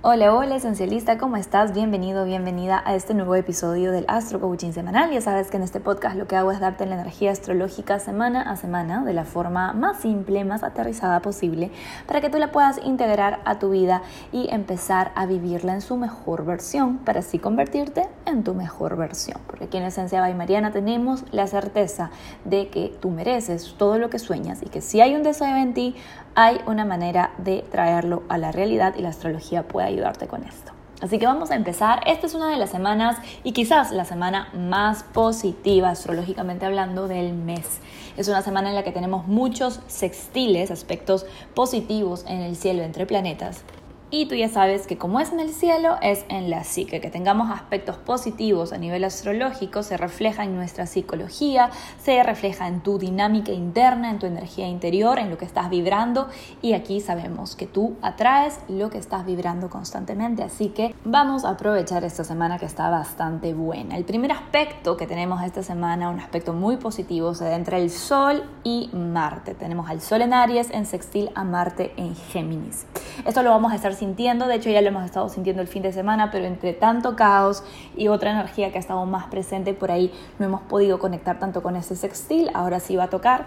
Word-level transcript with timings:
Hola, 0.00 0.32
hola 0.32 0.54
esencialista, 0.54 1.18
¿cómo 1.18 1.36
estás? 1.36 1.74
Bienvenido, 1.74 2.24
bienvenida 2.24 2.80
a 2.86 2.94
este 2.94 3.14
nuevo 3.14 3.34
episodio 3.34 3.90
del 3.90 4.04
Astro 4.06 4.38
Coaching 4.38 4.70
Semanal. 4.70 5.10
Ya 5.10 5.20
sabes 5.20 5.50
que 5.50 5.56
en 5.56 5.64
este 5.64 5.80
podcast 5.80 6.14
lo 6.14 6.28
que 6.28 6.36
hago 6.36 6.52
es 6.52 6.60
darte 6.60 6.86
la 6.86 6.94
energía 6.94 7.32
astrológica 7.32 7.98
semana 7.98 8.42
a 8.42 8.54
semana 8.54 9.02
de 9.04 9.12
la 9.12 9.24
forma 9.24 9.72
más 9.72 9.98
simple, 10.00 10.44
más 10.44 10.62
aterrizada 10.62 11.20
posible, 11.20 11.72
para 12.06 12.20
que 12.20 12.30
tú 12.30 12.38
la 12.38 12.52
puedas 12.52 12.78
integrar 12.84 13.40
a 13.44 13.58
tu 13.58 13.70
vida 13.70 14.02
y 14.30 14.48
empezar 14.54 15.10
a 15.16 15.26
vivirla 15.26 15.74
en 15.74 15.80
su 15.80 15.96
mejor 15.96 16.44
versión, 16.44 16.98
para 16.98 17.18
así 17.18 17.40
convertirte 17.40 18.06
en 18.24 18.44
tu 18.44 18.54
mejor 18.54 18.96
versión. 18.96 19.40
Porque 19.48 19.64
aquí 19.64 19.78
en 19.78 19.82
Esencia 19.82 20.20
by 20.20 20.32
Mariana 20.32 20.70
tenemos 20.70 21.24
la 21.32 21.48
certeza 21.48 22.10
de 22.44 22.68
que 22.68 22.96
tú 23.00 23.10
mereces 23.10 23.74
todo 23.76 23.98
lo 23.98 24.10
que 24.10 24.20
sueñas 24.20 24.62
y 24.62 24.68
que 24.68 24.80
si 24.80 25.00
hay 25.00 25.16
un 25.16 25.24
deseo 25.24 25.56
en 25.56 25.74
ti, 25.74 25.96
hay 26.40 26.60
una 26.66 26.84
manera 26.84 27.32
de 27.38 27.64
traerlo 27.68 28.22
a 28.28 28.38
la 28.38 28.52
realidad 28.52 28.94
y 28.96 29.02
la 29.02 29.08
astrología 29.08 29.66
puede 29.66 29.88
ayudarte 29.88 30.28
con 30.28 30.44
esto. 30.44 30.70
Así 31.00 31.18
que 31.18 31.26
vamos 31.26 31.50
a 31.50 31.56
empezar. 31.56 32.00
Esta 32.06 32.28
es 32.28 32.34
una 32.34 32.48
de 32.48 32.56
las 32.56 32.70
semanas 32.70 33.16
y 33.42 33.50
quizás 33.50 33.90
la 33.90 34.04
semana 34.04 34.48
más 34.54 35.02
positiva 35.02 35.90
astrológicamente 35.90 36.64
hablando 36.64 37.08
del 37.08 37.34
mes. 37.34 37.80
Es 38.16 38.28
una 38.28 38.42
semana 38.42 38.68
en 38.68 38.76
la 38.76 38.84
que 38.84 38.92
tenemos 38.92 39.26
muchos 39.26 39.80
sextiles, 39.88 40.70
aspectos 40.70 41.26
positivos 41.54 42.24
en 42.28 42.38
el 42.40 42.54
cielo 42.54 42.84
entre 42.84 43.04
planetas. 43.04 43.64
Y 44.10 44.26
tú 44.26 44.34
ya 44.34 44.48
sabes 44.48 44.86
que 44.86 44.96
como 44.96 45.20
es 45.20 45.32
en 45.32 45.40
el 45.40 45.50
cielo, 45.50 45.96
es 46.00 46.24
en 46.30 46.48
la 46.48 46.64
psique. 46.64 47.00
Que 47.00 47.10
tengamos 47.10 47.50
aspectos 47.50 47.96
positivos 47.96 48.72
a 48.72 48.78
nivel 48.78 49.04
astrológico 49.04 49.82
se 49.82 49.96
refleja 49.96 50.44
en 50.44 50.56
nuestra 50.56 50.86
psicología, 50.86 51.70
se 52.02 52.22
refleja 52.22 52.68
en 52.68 52.80
tu 52.80 52.98
dinámica 52.98 53.52
interna, 53.52 54.10
en 54.10 54.18
tu 54.18 54.26
energía 54.26 54.66
interior, 54.66 55.18
en 55.18 55.28
lo 55.28 55.36
que 55.36 55.44
estás 55.44 55.68
vibrando. 55.68 56.28
Y 56.62 56.72
aquí 56.72 57.00
sabemos 57.00 57.54
que 57.54 57.66
tú 57.66 57.96
atraes 58.00 58.60
lo 58.68 58.88
que 58.88 58.98
estás 58.98 59.26
vibrando 59.26 59.68
constantemente. 59.68 60.42
Así 60.42 60.68
que 60.68 60.94
vamos 61.04 61.44
a 61.44 61.50
aprovechar 61.50 62.04
esta 62.04 62.24
semana 62.24 62.58
que 62.58 62.66
está 62.66 62.88
bastante 62.88 63.52
buena. 63.52 63.96
El 63.96 64.04
primer 64.04 64.32
aspecto 64.32 64.96
que 64.96 65.06
tenemos 65.06 65.42
esta 65.42 65.62
semana, 65.62 66.08
un 66.08 66.20
aspecto 66.20 66.52
muy 66.54 66.78
positivo, 66.78 67.34
se 67.34 67.44
da 67.44 67.56
entre 67.56 67.76
el 67.82 67.90
Sol 67.90 68.42
y 68.64 68.88
Marte. 68.94 69.54
Tenemos 69.54 69.90
al 69.90 70.00
Sol 70.00 70.22
en 70.22 70.32
Aries, 70.32 70.70
en 70.70 70.86
sextil 70.86 71.30
a 71.34 71.44
Marte 71.44 71.92
en 71.96 72.14
Géminis. 72.14 72.86
Esto 73.26 73.42
lo 73.42 73.50
vamos 73.50 73.72
a 73.72 73.74
estar 73.74 73.94
sintiendo, 73.94 74.46
de 74.46 74.54
hecho 74.54 74.70
ya 74.70 74.80
lo 74.80 74.88
hemos 74.88 75.04
estado 75.04 75.28
sintiendo 75.28 75.60
el 75.60 75.68
fin 75.68 75.82
de 75.82 75.92
semana, 75.92 76.30
pero 76.30 76.46
entre 76.46 76.72
tanto 76.72 77.16
caos 77.16 77.62
y 77.96 78.08
otra 78.08 78.30
energía 78.30 78.70
que 78.70 78.78
ha 78.78 78.80
estado 78.80 79.04
más 79.06 79.26
presente 79.26 79.74
por 79.74 79.90
ahí, 79.90 80.12
no 80.38 80.46
hemos 80.46 80.60
podido 80.62 80.98
conectar 80.98 81.38
tanto 81.38 81.62
con 81.62 81.76
ese 81.76 81.96
sextil, 81.96 82.50
ahora 82.54 82.80
sí 82.80 82.96
va 82.96 83.04
a 83.04 83.10
tocar 83.10 83.46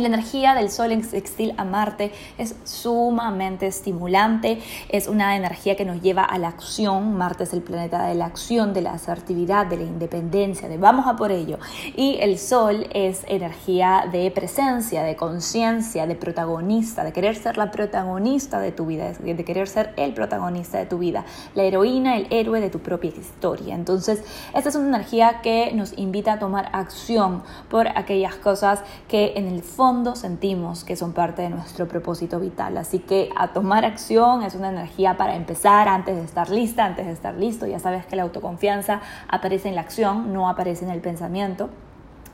la 0.00 0.08
energía 0.08 0.54
del 0.54 0.70
Sol 0.70 0.90
en 0.90 1.04
sextil 1.04 1.54
a 1.56 1.64
Marte 1.64 2.10
es 2.36 2.56
sumamente 2.64 3.68
estimulante, 3.68 4.60
es 4.88 5.06
una 5.06 5.36
energía 5.36 5.76
que 5.76 5.84
nos 5.84 6.02
lleva 6.02 6.24
a 6.24 6.36
la 6.38 6.48
acción. 6.48 7.16
Marte 7.16 7.44
es 7.44 7.52
el 7.52 7.62
planeta 7.62 8.06
de 8.06 8.16
la 8.16 8.26
acción, 8.26 8.74
de 8.74 8.82
la 8.82 8.92
asertividad, 8.92 9.66
de 9.66 9.76
la 9.76 9.84
independencia, 9.84 10.68
de 10.68 10.78
vamos 10.78 11.06
a 11.06 11.14
por 11.14 11.30
ello. 11.30 11.58
Y 11.94 12.16
el 12.20 12.38
Sol 12.38 12.88
es 12.92 13.24
energía 13.28 14.08
de 14.10 14.30
presencia, 14.32 15.04
de 15.04 15.14
conciencia, 15.14 16.08
de 16.08 16.16
protagonista, 16.16 17.04
de 17.04 17.12
querer 17.12 17.36
ser 17.36 17.56
la 17.56 17.70
protagonista 17.70 18.58
de 18.58 18.72
tu 18.72 18.86
vida, 18.86 19.12
de 19.12 19.44
querer 19.44 19.68
ser 19.68 19.94
el 19.96 20.12
protagonista 20.12 20.78
de 20.78 20.86
tu 20.86 20.98
vida, 20.98 21.24
la 21.54 21.62
heroína, 21.62 22.16
el 22.16 22.26
héroe 22.30 22.60
de 22.60 22.68
tu 22.68 22.80
propia 22.80 23.10
historia. 23.10 23.76
Entonces, 23.76 24.24
esta 24.54 24.68
es 24.68 24.74
una 24.74 24.88
energía 24.88 25.40
que 25.40 25.70
nos 25.72 25.96
invita 25.96 26.32
a 26.32 26.38
tomar 26.40 26.68
acción 26.72 27.44
por 27.70 27.86
aquellas 27.86 28.34
cosas 28.34 28.82
que 29.06 29.34
en 29.36 29.46
el 29.46 29.62
fondo 29.62 29.83
sentimos 30.14 30.84
que 30.84 30.96
son 30.96 31.12
parte 31.12 31.42
de 31.42 31.50
nuestro 31.50 31.86
propósito 31.86 32.40
vital. 32.40 32.76
Así 32.76 32.98
que 32.98 33.30
a 33.36 33.52
tomar 33.52 33.84
acción 33.84 34.42
es 34.42 34.54
una 34.54 34.70
energía 34.70 35.16
para 35.16 35.36
empezar 35.36 35.88
antes 35.88 36.16
de 36.16 36.22
estar 36.22 36.48
lista, 36.48 36.84
antes 36.84 37.06
de 37.06 37.12
estar 37.12 37.34
listo. 37.34 37.66
Ya 37.66 37.78
sabes 37.78 38.06
que 38.06 38.16
la 38.16 38.22
autoconfianza 38.22 39.00
aparece 39.28 39.68
en 39.68 39.74
la 39.74 39.82
acción, 39.82 40.32
no 40.32 40.48
aparece 40.48 40.84
en 40.84 40.90
el 40.90 41.00
pensamiento. 41.00 41.68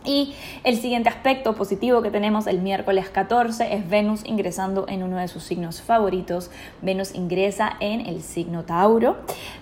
Y 0.05 0.35
el 0.65 0.79
siguiente 0.79 1.11
aspecto 1.11 1.55
positivo 1.55 2.01
que 2.01 2.11
tenemos 2.11 2.47
el 2.47 2.63
miércoles 2.63 3.11
14 3.11 3.75
es 3.75 3.89
Venus 3.91 4.23
ingresando 4.25 4.87
en 4.89 5.03
uno 5.03 5.19
de 5.19 5.29
sus 5.29 5.43
signos 5.43 5.83
favoritos. 5.83 6.51
Venus 6.81 7.15
ingresa 7.15 7.77
en 7.81 8.01
el 8.07 8.23
signo 8.23 8.65
Tauro. 8.65 9.19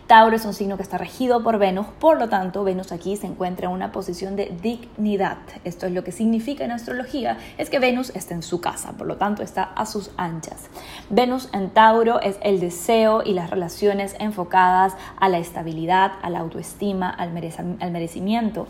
Tauro 0.07 0.37
es 0.37 0.45
un 0.45 0.55
signo 0.55 0.77
que 0.77 0.85
está 0.85 0.97
regido 0.97 1.43
por 1.43 1.59
Venus, 1.59 1.87
por 1.99 2.19
lo 2.19 2.29
tanto 2.29 2.63
Venus 2.63 2.93
aquí 2.93 3.17
se 3.17 3.27
encuentra 3.27 3.67
en 3.67 3.73
una 3.73 3.91
posición 3.91 4.37
de 4.37 4.57
dignidad. 4.63 5.39
Esto 5.65 5.87
es 5.87 5.93
lo 5.93 6.05
que 6.05 6.13
significa 6.13 6.65
en 6.65 6.71
astrología, 6.71 7.37
es 7.59 7.69
que 7.69 7.81
Venus 7.81 8.11
está 8.15 8.35
en 8.35 8.43
su 8.43 8.61
casa, 8.61 8.93
por 8.93 9.09
lo 9.09 9.17
tanto 9.17 9.43
está 9.43 9.65
a 9.65 9.87
sus 9.87 10.13
anchas. 10.17 10.71
Venus 11.11 11.49
en 11.53 11.71
Tauro 11.71 12.21
es 12.21 12.39
el 12.43 12.61
deseo 12.61 13.23
y 13.25 13.33
las 13.33 13.51
relaciones 13.51 14.15
enfocadas 14.21 14.95
a 15.19 15.29
la 15.29 15.39
estabilidad, 15.39 16.13
a 16.23 16.31
la 16.31 16.39
autoestima, 16.39 17.11
al 17.11 17.33
merecimiento 17.33 18.69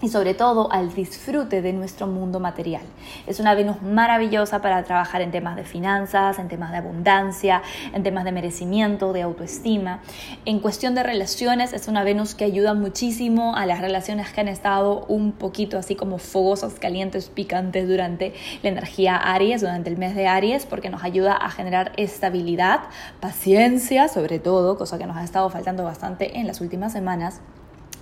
y 0.00 0.08
sobre 0.08 0.34
todo 0.34 0.70
al 0.72 0.94
disfrute 0.94 1.60
de 1.62 1.72
nuestro 1.72 2.06
mundo 2.06 2.40
material. 2.40 2.82
Es 3.26 3.40
una 3.40 3.54
Venus 3.54 3.82
maravillosa 3.82 4.60
para 4.62 4.82
trabajar 4.84 5.22
en 5.22 5.30
temas 5.30 5.56
de 5.56 5.64
finanzas, 5.64 6.38
en 6.38 6.48
temas 6.48 6.70
de 6.70 6.78
abundancia, 6.78 7.62
en 7.92 8.02
temas 8.02 8.24
de 8.24 8.32
merecimiento, 8.32 9.12
de 9.12 9.22
autoestima. 9.22 10.00
En 10.44 10.60
cuestión 10.60 10.94
de 10.94 11.02
relaciones, 11.02 11.72
es 11.72 11.88
una 11.88 12.04
Venus 12.04 12.34
que 12.34 12.44
ayuda 12.44 12.74
muchísimo 12.74 13.56
a 13.56 13.66
las 13.66 13.80
relaciones 13.80 14.30
que 14.32 14.40
han 14.40 14.48
estado 14.48 15.04
un 15.06 15.32
poquito 15.32 15.78
así 15.78 15.96
como 15.96 16.18
fogosas, 16.18 16.74
calientes, 16.74 17.28
picantes 17.28 17.88
durante 17.88 18.34
la 18.62 18.70
energía 18.70 19.16
Aries, 19.16 19.60
durante 19.60 19.90
el 19.90 19.98
mes 19.98 20.14
de 20.14 20.28
Aries, 20.28 20.66
porque 20.66 20.90
nos 20.90 21.02
ayuda 21.02 21.34
a 21.34 21.50
generar 21.50 21.92
estabilidad, 21.96 22.80
paciencia 23.20 24.08
sobre 24.08 24.38
todo, 24.38 24.78
cosa 24.78 24.98
que 24.98 25.06
nos 25.06 25.16
ha 25.16 25.24
estado 25.24 25.50
faltando 25.50 25.84
bastante 25.84 26.38
en 26.38 26.46
las 26.46 26.60
últimas 26.60 26.92
semanas 26.92 27.40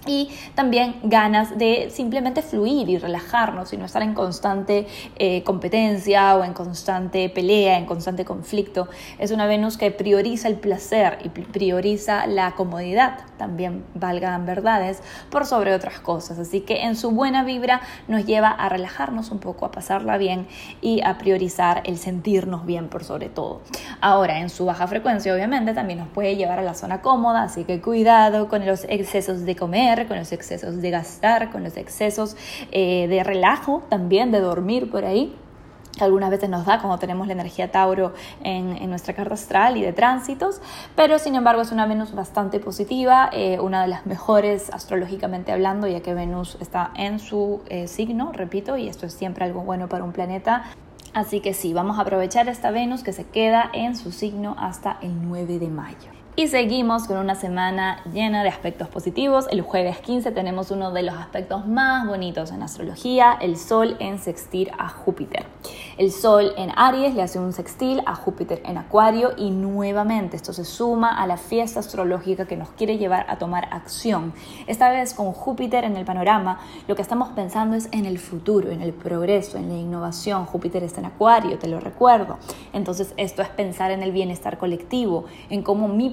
y 0.06 0.30
también 0.54 0.96
ganas 1.02 1.58
de 1.58 1.90
simplemente 1.90 2.42
fluir 2.42 2.88
y 2.88 2.98
relajarnos 2.98 3.72
y 3.72 3.76
no 3.76 3.84
estar 3.84 4.02
en 4.02 4.14
constante 4.14 4.86
eh, 5.16 5.42
competencia 5.42 6.36
o 6.36 6.44
en 6.44 6.52
constante 6.52 7.28
pelea, 7.28 7.78
en 7.78 7.86
constante 7.86 8.24
conflicto. 8.24 8.88
Es 9.18 9.30
una 9.30 9.46
Venus 9.46 9.76
que 9.76 9.90
prioriza 9.90 10.48
el 10.48 10.56
placer 10.56 11.18
y 11.24 11.28
prioriza 11.28 12.26
la 12.26 12.52
comodidad, 12.52 13.20
también 13.36 13.84
valgan 13.94 14.46
verdades, 14.46 15.02
por 15.30 15.46
sobre 15.46 15.74
otras 15.74 16.00
cosas. 16.00 16.38
Así 16.38 16.60
que 16.60 16.82
en 16.82 16.96
su 16.96 17.10
buena 17.10 17.44
vibra 17.44 17.80
nos 18.08 18.24
lleva 18.24 18.48
a 18.48 18.68
relajarnos 18.68 19.30
un 19.30 19.38
poco, 19.38 19.66
a 19.66 19.70
pasarla 19.70 20.18
bien 20.18 20.46
y 20.80 21.02
a 21.02 21.18
priorizar 21.18 21.82
el 21.84 21.98
sentirnos 21.98 22.66
bien 22.66 22.88
por 22.88 23.04
sobre 23.04 23.28
todo. 23.28 23.62
Ahora, 24.00 24.40
en 24.40 24.50
su 24.50 24.66
baja 24.66 24.86
frecuencia 24.86 25.34
obviamente 25.34 25.74
también 25.74 25.98
nos 25.98 26.08
puede 26.08 26.36
llevar 26.36 26.58
a 26.58 26.62
la 26.62 26.74
zona 26.74 27.00
cómoda, 27.00 27.42
así 27.42 27.64
que 27.64 27.80
cuidado 27.80 28.48
con 28.48 28.64
los 28.66 28.84
excesos 28.88 29.44
de 29.44 29.56
comer 29.56 29.95
con 30.04 30.18
los 30.18 30.32
excesos 30.32 30.82
de 30.82 30.90
gastar, 30.90 31.50
con 31.50 31.64
los 31.64 31.76
excesos 31.78 32.36
eh, 32.72 33.08
de 33.08 33.24
relajo 33.24 33.82
también, 33.88 34.30
de 34.30 34.40
dormir 34.40 34.90
por 34.90 35.06
ahí 35.06 35.34
algunas 36.00 36.30
veces 36.30 36.48
nos 36.48 36.66
da 36.66 36.80
cuando 36.80 36.98
tenemos 36.98 37.26
la 37.26 37.32
energía 37.32 37.70
Tauro 37.70 38.12
en, 38.42 38.76
en, 38.76 38.90
nuestra 38.90 39.14
carta 39.14 39.34
astral 39.34 39.76
y 39.76 39.82
de 39.82 39.92
tránsitos, 39.92 40.60
pero 40.94 41.18
sin 41.18 41.34
embargo 41.34 41.62
es 41.62 41.72
una 41.72 41.86
Venus 41.86 42.14
bastante 42.14 42.60
positiva, 42.60 43.30
eh, 43.32 43.58
una 43.60 43.82
de 43.82 43.88
las 43.88 44.06
mejores 44.06 44.70
astrológicamente 44.70 45.52
hablando, 45.52 45.86
ya 45.86 46.00
que 46.00 46.14
Venus 46.14 46.58
está 46.60 46.90
en 46.96 47.18
su 47.18 47.62
eh, 47.68 47.88
signo, 47.88 48.32
repito, 48.32 48.76
y 48.76 48.88
esto 48.88 49.06
es 49.06 49.14
siempre 49.14 49.44
algo 49.44 49.62
bueno 49.62 49.88
para 49.88 50.04
un 50.04 50.12
planeta. 50.12 50.64
Así 51.14 51.40
que 51.40 51.54
sí, 51.54 51.72
vamos 51.72 51.98
a 51.98 52.02
aprovechar 52.02 52.48
esta 52.48 52.70
Venus 52.70 53.02
que 53.02 53.12
se 53.12 53.24
queda 53.24 53.70
en 53.72 53.96
su 53.96 54.12
signo 54.12 54.54
hasta 54.58 54.98
el 55.00 55.26
9 55.26 55.58
de 55.58 55.68
mayo. 55.68 56.15
Y 56.38 56.48
seguimos 56.48 57.06
con 57.06 57.16
una 57.16 57.34
semana 57.34 58.02
llena 58.12 58.42
de 58.42 58.50
aspectos 58.50 58.88
positivos. 58.88 59.46
El 59.50 59.62
jueves 59.62 60.00
15 60.00 60.32
tenemos 60.32 60.70
uno 60.70 60.92
de 60.92 61.02
los 61.02 61.14
aspectos 61.14 61.66
más 61.66 62.06
bonitos 62.06 62.50
en 62.50 62.62
astrología, 62.62 63.38
el 63.40 63.56
Sol 63.56 63.96
en 64.00 64.18
sextil 64.18 64.70
a 64.76 64.90
Júpiter. 64.90 65.46
El 65.96 66.12
Sol 66.12 66.52
en 66.58 66.72
Aries 66.76 67.14
le 67.14 67.22
hace 67.22 67.38
un 67.38 67.54
sextil 67.54 68.02
a 68.04 68.14
Júpiter 68.14 68.60
en 68.66 68.76
Acuario 68.76 69.32
y 69.38 69.48
nuevamente 69.50 70.36
esto 70.36 70.52
se 70.52 70.66
suma 70.66 71.18
a 71.18 71.26
la 71.26 71.38
fiesta 71.38 71.80
astrológica 71.80 72.44
que 72.46 72.58
nos 72.58 72.68
quiere 72.68 72.98
llevar 72.98 73.24
a 73.30 73.38
tomar 73.38 73.68
acción. 73.70 74.34
Esta 74.66 74.90
vez 74.90 75.14
con 75.14 75.32
Júpiter 75.32 75.84
en 75.84 75.96
el 75.96 76.04
panorama, 76.04 76.60
lo 76.86 76.96
que 76.96 77.00
estamos 77.00 77.30
pensando 77.30 77.76
es 77.76 77.88
en 77.92 78.04
el 78.04 78.18
futuro, 78.18 78.70
en 78.70 78.82
el 78.82 78.92
progreso, 78.92 79.56
en 79.56 79.70
la 79.70 79.78
innovación. 79.78 80.44
Júpiter 80.44 80.82
está 80.82 81.00
en 81.00 81.06
Acuario, 81.06 81.58
te 81.58 81.66
lo 81.66 81.80
recuerdo. 81.80 82.36
Entonces 82.74 83.14
esto 83.16 83.40
es 83.40 83.48
pensar 83.48 83.90
en 83.90 84.02
el 84.02 84.12
bienestar 84.12 84.58
colectivo, 84.58 85.24
en 85.48 85.62
cómo 85.62 85.88
mi 85.88 86.10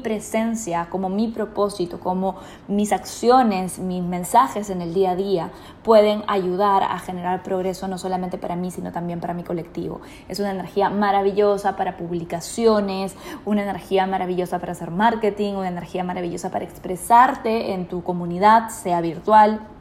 como 0.89 1.09
mi 1.09 1.27
propósito, 1.27 1.99
como 1.99 2.35
mis 2.67 2.91
acciones, 2.91 3.79
mis 3.79 4.03
mensajes 4.03 4.69
en 4.69 4.81
el 4.81 4.93
día 4.93 5.11
a 5.11 5.15
día 5.15 5.49
pueden 5.83 6.23
ayudar 6.27 6.83
a 6.83 6.99
generar 6.99 7.43
progreso 7.43 7.87
no 7.87 7.97
solamente 7.97 8.37
para 8.37 8.55
mí, 8.55 8.71
sino 8.71 8.91
también 8.91 9.19
para 9.19 9.33
mi 9.33 9.43
colectivo. 9.43 10.01
Es 10.27 10.39
una 10.39 10.51
energía 10.51 10.89
maravillosa 10.89 11.75
para 11.75 11.97
publicaciones, 11.97 13.15
una 13.45 13.63
energía 13.63 14.05
maravillosa 14.07 14.59
para 14.59 14.73
hacer 14.73 14.91
marketing, 14.91 15.53
una 15.53 15.69
energía 15.69 16.03
maravillosa 16.03 16.49
para 16.51 16.65
expresarte 16.65 17.73
en 17.73 17.87
tu 17.87 18.03
comunidad, 18.03 18.69
sea 18.69 19.01
virtual 19.01 19.72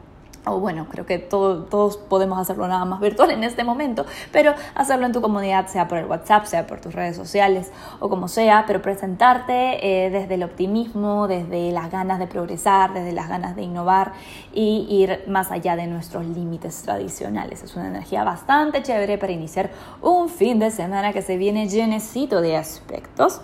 o 0.45 0.59
bueno, 0.59 0.87
creo 0.89 1.05
que 1.05 1.19
todos 1.19 1.97
podemos 1.97 2.39
hacerlo 2.39 2.67
nada 2.67 2.85
más 2.85 2.99
virtual 2.99 3.31
en 3.31 3.43
este 3.43 3.63
momento, 3.63 4.05
pero 4.31 4.53
hacerlo 4.75 5.05
en 5.05 5.11
tu 5.11 5.21
comunidad, 5.21 5.67
sea 5.67 5.87
por 5.87 5.97
el 5.97 6.05
WhatsApp, 6.05 6.45
sea 6.45 6.67
por 6.67 6.81
tus 6.81 6.93
redes 6.93 7.15
sociales 7.15 7.71
o 7.99 8.09
como 8.09 8.27
sea, 8.27 8.65
pero 8.67 8.81
presentarte 8.81 10.05
eh, 10.05 10.09
desde 10.09 10.35
el 10.35 10.43
optimismo, 10.43 11.27
desde 11.27 11.71
las 11.71 11.91
ganas 11.91 12.19
de 12.19 12.27
progresar, 12.27 12.93
desde 12.93 13.13
las 13.13 13.29
ganas 13.29 13.55
de 13.55 13.63
innovar 13.63 14.13
y 14.53 14.85
ir 14.89 15.23
más 15.27 15.51
allá 15.51 15.75
de 15.75 15.87
nuestros 15.87 16.25
límites 16.25 16.81
tradicionales. 16.83 17.63
Es 17.63 17.75
una 17.75 17.87
energía 17.87 18.23
bastante 18.23 18.83
chévere 18.83 19.17
para 19.17 19.31
iniciar 19.31 19.71
un 20.01 20.29
fin 20.29 20.59
de 20.59 20.71
semana 20.71 21.13
que 21.13 21.21
se 21.21 21.37
viene 21.37 21.67
llenecito 21.67 22.41
de 22.41 22.57
aspectos. 22.57 23.41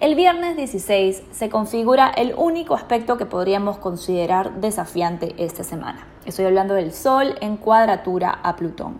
El 0.00 0.14
viernes 0.14 0.56
16 0.56 1.22
se 1.32 1.48
configura 1.48 2.08
el 2.08 2.34
único 2.36 2.74
aspecto 2.74 3.16
que 3.16 3.26
podríamos 3.26 3.78
considerar 3.78 4.60
desafiante 4.60 5.34
esta 5.38 5.64
semana 5.64 6.13
Estoy 6.26 6.46
hablando 6.46 6.72
del 6.72 6.92
Sol 6.92 7.34
en 7.42 7.58
cuadratura 7.58 8.38
a 8.42 8.56
Plutón. 8.56 8.98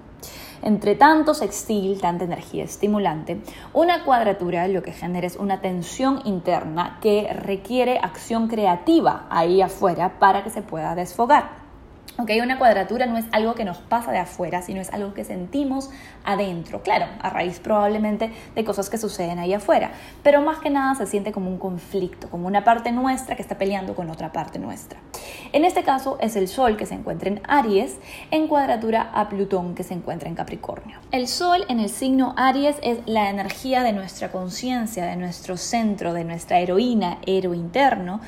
Entre 0.62 0.94
tanto 0.94 1.32
sextil, 1.32 2.00
tanta 2.00 2.24
energía 2.24 2.64
estimulante, 2.64 3.40
una 3.72 4.04
cuadratura 4.04 4.68
lo 4.68 4.82
que 4.82 4.92
genera 4.92 5.26
es 5.26 5.36
una 5.36 5.62
tensión 5.62 6.20
interna 6.24 6.98
que 7.00 7.32
requiere 7.32 7.98
acción 7.98 8.48
creativa 8.48 9.26
ahí 9.30 9.62
afuera 9.62 10.18
para 10.18 10.44
que 10.44 10.50
se 10.50 10.60
pueda 10.60 10.94
desfogar. 10.94 11.63
Ok, 12.16 12.30
una 12.40 12.58
cuadratura 12.58 13.06
no 13.06 13.16
es 13.16 13.24
algo 13.32 13.56
que 13.56 13.64
nos 13.64 13.78
pasa 13.78 14.12
de 14.12 14.18
afuera, 14.18 14.62
sino 14.62 14.80
es 14.80 14.92
algo 14.92 15.14
que 15.14 15.24
sentimos 15.24 15.90
adentro. 16.24 16.80
Claro, 16.80 17.06
a 17.20 17.28
raíz 17.28 17.58
probablemente 17.58 18.30
de 18.54 18.64
cosas 18.64 18.88
que 18.88 18.98
suceden 18.98 19.40
ahí 19.40 19.52
afuera. 19.52 19.90
Pero 20.22 20.40
más 20.40 20.58
que 20.58 20.70
nada 20.70 20.94
se 20.94 21.06
siente 21.06 21.32
como 21.32 21.50
un 21.50 21.58
conflicto, 21.58 22.30
como 22.30 22.46
una 22.46 22.62
parte 22.62 22.92
nuestra 22.92 23.34
que 23.34 23.42
está 23.42 23.58
peleando 23.58 23.96
con 23.96 24.10
otra 24.10 24.30
parte 24.30 24.60
nuestra. 24.60 25.00
En 25.52 25.64
este 25.64 25.82
caso 25.82 26.16
es 26.20 26.36
el 26.36 26.46
Sol 26.46 26.76
que 26.76 26.86
se 26.86 26.94
encuentra 26.94 27.30
en 27.30 27.40
Aries, 27.48 27.96
en 28.30 28.46
cuadratura 28.46 29.10
a 29.12 29.28
Plutón 29.28 29.74
que 29.74 29.82
se 29.82 29.94
encuentra 29.94 30.28
en 30.28 30.36
Capricornio. 30.36 30.98
El 31.10 31.26
Sol 31.26 31.64
en 31.68 31.80
el 31.80 31.88
signo 31.88 32.34
Aries 32.36 32.76
es 32.84 32.98
la 33.06 33.28
energía 33.28 33.82
de 33.82 33.92
nuestra 33.92 34.30
conciencia, 34.30 35.04
de 35.04 35.16
nuestro 35.16 35.56
centro, 35.56 36.12
de 36.12 36.22
nuestra 36.22 36.60
heroína, 36.60 37.18
héroe 37.26 37.56
interno 37.56 38.20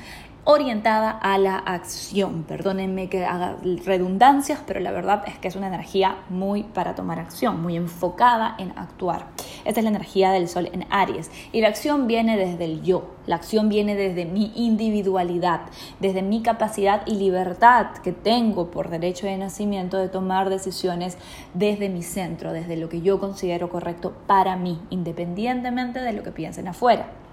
orientada 0.49 1.11
a 1.11 1.39
la 1.39 1.57
acción. 1.57 2.45
Perdónenme 2.45 3.09
que 3.09 3.25
haga 3.25 3.57
redundancias, 3.85 4.61
pero 4.65 4.79
la 4.79 4.93
verdad 4.93 5.25
es 5.27 5.37
que 5.39 5.49
es 5.49 5.57
una 5.57 5.67
energía 5.67 6.19
muy 6.29 6.63
para 6.63 6.95
tomar 6.95 7.19
acción, 7.19 7.61
muy 7.61 7.77
enfocada 7.77 8.55
en 8.59 8.71
actuar. 8.79 9.27
Esta 9.65 9.81
es 9.81 9.85
la 9.85 9.91
energía 9.91 10.31
del 10.31 10.49
sol 10.49 10.71
en 10.73 10.87
Aries. 10.89 11.33
Y 11.51 11.61
la 11.61 11.69
acción 11.69 12.07
viene 12.07 12.37
desde 12.37 12.65
el 12.65 12.83
yo, 12.83 13.17
la 13.27 13.35
acción 13.35 13.69
viene 13.69 13.97
desde 13.97 14.25
mi 14.25 14.53
individualidad, 14.55 15.63
desde 15.99 16.23
mi 16.23 16.43
capacidad 16.43 17.03
y 17.07 17.17
libertad 17.17 17.89
que 18.05 18.13
tengo 18.13 18.71
por 18.71 18.89
derecho 18.89 19.27
de 19.27 19.37
nacimiento 19.39 19.99
de 19.99 20.09
tomar 20.09 20.49
decisiones 20.49 21.19
desde 21.55 21.89
mi 21.89 22.05
centro, 22.05 22.53
desde 22.53 22.77
lo 22.77 22.89
que 22.89 23.03
yo 23.03 23.19
considero 23.19 23.69
correcto 23.69 24.15
para 24.29 24.55
mí, 24.55 24.81
independientemente 24.91 25.99
de 25.99 26.13
lo 26.13 26.23
que 26.23 26.31
piensen 26.31 26.69
afuera. 26.69 27.26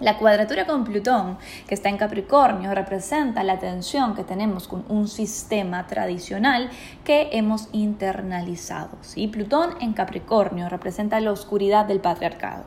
La 0.00 0.18
cuadratura 0.18 0.66
con 0.66 0.84
Plutón, 0.84 1.38
que 1.66 1.74
está 1.74 1.88
en 1.88 1.96
Capricornio, 1.96 2.74
representa 2.74 3.42
la 3.42 3.58
tensión 3.58 4.14
que 4.14 4.24
tenemos 4.24 4.68
con 4.68 4.84
un 4.88 5.08
sistema 5.08 5.86
tradicional 5.86 6.68
que 7.06 7.28
hemos 7.32 7.68
internalizado. 7.70 8.98
¿sí? 9.00 9.28
Plutón 9.28 9.70
en 9.80 9.92
Capricornio 9.92 10.68
representa 10.68 11.20
la 11.20 11.30
oscuridad 11.30 11.86
del 11.86 12.00
patriarcado. 12.00 12.64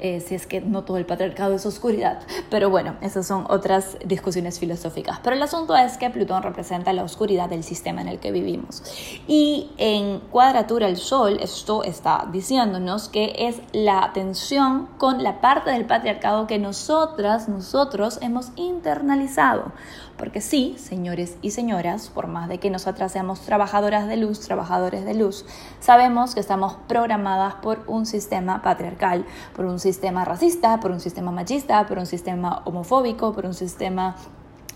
Eh, 0.00 0.20
si 0.20 0.34
es 0.34 0.48
que 0.48 0.60
no 0.60 0.82
todo 0.82 0.96
el 0.96 1.06
patriarcado 1.06 1.54
es 1.54 1.64
oscuridad, 1.64 2.18
pero 2.50 2.68
bueno, 2.68 2.96
esas 3.00 3.28
son 3.28 3.46
otras 3.48 3.96
discusiones 4.04 4.58
filosóficas. 4.58 5.20
Pero 5.22 5.36
el 5.36 5.42
asunto 5.42 5.76
es 5.76 5.98
que 5.98 6.10
Plutón 6.10 6.42
representa 6.42 6.92
la 6.92 7.04
oscuridad 7.04 7.48
del 7.48 7.62
sistema 7.62 8.00
en 8.00 8.08
el 8.08 8.18
que 8.18 8.32
vivimos. 8.32 8.82
Y 9.28 9.70
en 9.78 10.18
cuadratura 10.18 10.88
el 10.88 10.96
Sol, 10.96 11.38
esto 11.40 11.84
está 11.84 12.26
diciéndonos 12.32 13.08
que 13.08 13.34
es 13.38 13.60
la 13.72 14.10
tensión 14.12 14.88
con 14.98 15.22
la 15.22 15.40
parte 15.40 15.70
del 15.70 15.84
patriarcado 15.84 16.48
que 16.48 16.58
nosotras, 16.58 17.48
nosotros 17.48 18.18
hemos 18.20 18.50
internalizado. 18.56 19.70
Porque 20.16 20.40
sí, 20.40 20.76
señores 20.78 21.36
y 21.42 21.50
señoras, 21.50 22.08
por 22.08 22.26
más 22.26 22.48
de 22.48 22.58
que 22.58 22.70
nosotras 22.70 23.12
seamos 23.12 23.40
trabajadoras 23.40 24.08
de 24.08 24.16
luz, 24.16 24.40
trabajadores 24.40 25.04
de 25.04 25.14
luz, 25.14 25.44
sabemos 25.78 26.34
que 26.34 26.40
estamos 26.40 26.76
programadas 26.88 27.56
por 27.56 27.84
un 27.86 28.06
sistema 28.06 28.62
patriarcal, 28.62 29.26
por 29.54 29.66
un 29.66 29.78
sistema 29.78 30.24
racista, 30.24 30.80
por 30.80 30.90
un 30.90 31.00
sistema 31.00 31.30
machista, 31.32 31.86
por 31.86 31.98
un 31.98 32.06
sistema 32.06 32.62
homofóbico, 32.64 33.34
por 33.34 33.44
un 33.44 33.54
sistema 33.54 34.16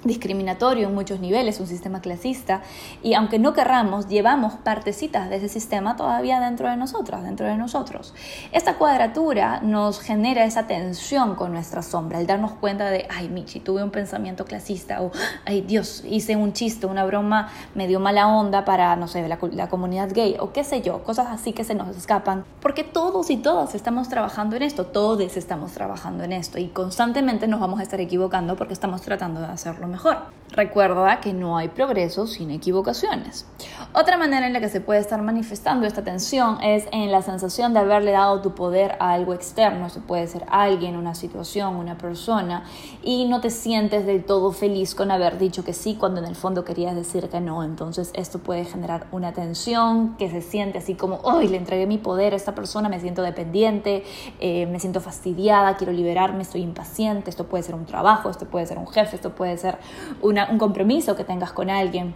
discriminatorio 0.05 0.88
en 0.88 0.94
muchos 0.94 1.20
niveles, 1.20 1.61
un 1.61 1.67
sistema 1.67 2.00
clasista, 2.00 2.62
y 3.02 3.14
aunque 3.14 3.38
no 3.38 3.52
querramos, 3.52 4.08
llevamos 4.08 4.55
partecitas 4.55 5.29
de 5.29 5.37
ese 5.37 5.49
sistema 5.49 5.97
todavía 5.97 6.41
dentro 6.41 6.69
de 6.69 6.76
nosotras, 6.76 7.23
dentro 7.23 7.47
de 7.47 7.56
nosotros. 7.56 8.14
Esta 8.52 8.75
cuadratura 8.75 9.61
nos 9.61 10.00
genera 10.00 10.44
esa 10.44 10.67
tensión 10.67 11.35
con 11.35 11.52
nuestra 11.52 11.82
sombra, 11.82 12.19
el 12.20 12.26
darnos 12.26 12.52
cuenta 12.52 12.91
de, 12.91 13.06
ay, 13.11 13.29
Michi, 13.29 13.61
tuve 13.61 13.82
un 13.82 13.91
pensamiento 13.91 14.44
clasista, 14.44 15.02
o, 15.02 15.11
ay, 15.44 15.61
Dios, 15.61 16.02
hice 16.08 16.37
un 16.37 16.52
chiste, 16.52 16.87
una 16.87 17.05
broma 17.05 17.49
medio 17.75 18.00
mala 18.00 18.29
onda 18.29 18.64
para, 18.64 18.97
no 18.97 19.06
sé, 19.08 19.26
la, 19.29 19.38
la 19.52 19.69
comunidad 19.69 20.11
gay, 20.12 20.37
o 20.41 20.52
qué 20.52 20.64
sé 20.64 20.81
yo, 20.81 21.02
cosas 21.05 21.26
así 21.29 21.52
que 21.52 21.64
se 21.64 21.75
nos 21.75 21.97
escapan, 21.97 22.44
porque 22.61 22.85
todos 22.85 23.31
y 23.31 23.37
todas 23.37 23.75
estamos 23.75 24.08
trabajando 24.08 24.56
en 24.56 24.62
esto, 24.62 24.87
todos 24.87 25.37
estamos 25.37 25.73
trabajando 25.73 26.25
en 26.25 26.32
esto, 26.32 26.58
y 26.58 26.69
constantemente 26.69 27.47
nos 27.49 27.61
vamos 27.61 27.81
a 27.81 27.82
estar 27.82 28.00
equivocando 28.00 28.56
porque 28.56 28.73
estamos 28.73 29.02
tratando 29.02 29.41
de 29.41 29.47
hacerlo 29.47 29.90
mejor. 29.91 30.41
Recuerda 30.53 31.21
que 31.21 31.33
no 31.33 31.57
hay 31.57 31.69
progreso 31.69 32.27
sin 32.27 32.51
equivocaciones. 32.51 33.47
Otra 33.93 34.19
manera 34.19 34.49
en 34.49 34.53
la 34.53 34.61
que 34.61 34.69
se 34.69 34.81
puede 34.81 34.99
estar 34.99 35.23
manifestando 35.23 35.87
esta 35.87 36.03
tensión 36.03 36.61
es 36.61 36.89
en 36.91 37.13
la 37.13 37.23
sensación 37.23 37.73
de 37.73 37.81
haberle 37.81 38.11
dado 38.11 38.41
tu 38.41 38.55
poder 38.55 38.97
a 38.99 39.13
algo 39.13 39.33
externo. 39.33 39.89
Se 39.91 40.01
puede 40.01 40.27
ser 40.27 40.45
alguien, 40.49 40.97
una 40.97 41.15
situación, 41.15 41.77
una 41.77 41.99
persona, 41.99 42.65
y 43.03 43.27
no 43.27 43.41
te 43.41 43.51
sientes 43.51 44.07
del 44.07 44.25
todo 44.25 44.51
feliz 44.51 44.95
con 44.95 45.11
haber 45.11 45.39
dicho 45.39 45.65
que 45.65 45.73
sí 45.73 45.95
cuando 45.95 46.21
en 46.21 46.27
el 46.27 46.37
fondo 46.37 46.65
querías 46.65 46.97
decir 46.97 47.29
que 47.29 47.41
no. 47.41 47.63
Entonces 47.63 48.11
esto 48.15 48.41
puede 48.41 48.65
generar 48.65 49.07
una 49.13 49.33
tensión 49.33 50.17
que 50.17 50.31
se 50.31 50.41
siente 50.41 50.79
así 50.79 50.95
como, 50.95 51.21
hoy 51.23 51.49
le 51.49 51.57
entregué 51.57 51.87
mi 51.87 51.99
poder 51.99 52.33
a 52.33 52.37
esta 52.37 52.55
persona, 52.55 52.89
me 52.89 53.01
siento 53.01 53.23
dependiente, 53.23 54.05
eh, 54.41 54.67
me 54.67 54.79
siento 54.79 55.01
fastidiada, 55.01 55.77
quiero 55.77 55.93
liberarme, 55.93 56.43
estoy 56.43 56.63
impaciente. 56.63 57.31
Esto 57.31 57.47
puede 57.47 57.63
ser 57.63 57.77
un 57.77 57.87
trabajo, 57.87 58.31
esto 58.31 58.47
puede 58.47 58.67
ser 58.67 58.79
un 58.79 58.87
jefe, 58.87 59.17
esto 59.17 59.35
puede 59.35 59.57
ser 59.59 59.79
un 60.23 60.59
compromiso 60.59 61.17
que 61.17 61.25
tengas 61.25 61.53
con 61.53 61.71
alguien 61.71 62.15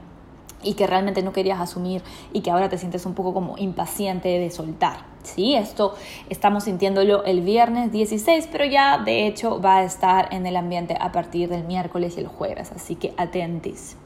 y 0.65 0.75
que 0.75 0.87
realmente 0.87 1.23
no 1.23 1.33
querías 1.33 1.61
asumir 1.61 2.03
y 2.33 2.41
que 2.41 2.51
ahora 2.51 2.69
te 2.69 2.79
sientes 2.79 3.07
un 3.07 3.15
poco 3.15 3.33
como 3.35 3.57
impaciente 3.59 4.29
de 4.29 4.51
soltar. 4.51 5.05
Sí, 5.23 5.55
esto 5.55 5.95
estamos 6.29 6.65
sintiéndolo 6.65 7.25
el 7.25 7.41
viernes 7.41 7.93
16, 7.93 8.49
pero 8.51 8.65
ya 8.65 8.99
de 8.99 9.27
hecho 9.27 9.61
va 9.61 9.79
a 9.79 9.85
estar 9.85 10.29
en 10.33 10.47
el 10.47 10.57
ambiente 10.57 10.97
a 11.01 11.13
partir 11.13 11.49
del 11.49 11.65
miércoles 11.65 12.15
y 12.17 12.21
el 12.21 12.27
jueves, 12.27 12.73
así 12.73 12.97
que 12.97 13.15
atentis. 13.17 13.97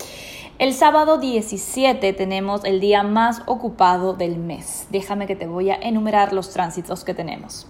El 0.59 0.75
sábado 0.75 1.19
17 1.19 2.13
tenemos 2.15 2.65
el 2.65 2.81
día 2.81 3.05
más 3.05 3.43
ocupado 3.47 4.15
del 4.15 4.39
mes. 4.39 4.89
Déjame 4.91 5.27
que 5.27 5.37
te 5.37 5.47
voy 5.47 5.71
a 5.71 5.77
enumerar 5.77 6.33
los 6.33 6.51
tránsitos 6.51 7.05
que 7.05 7.15
tenemos. 7.15 7.69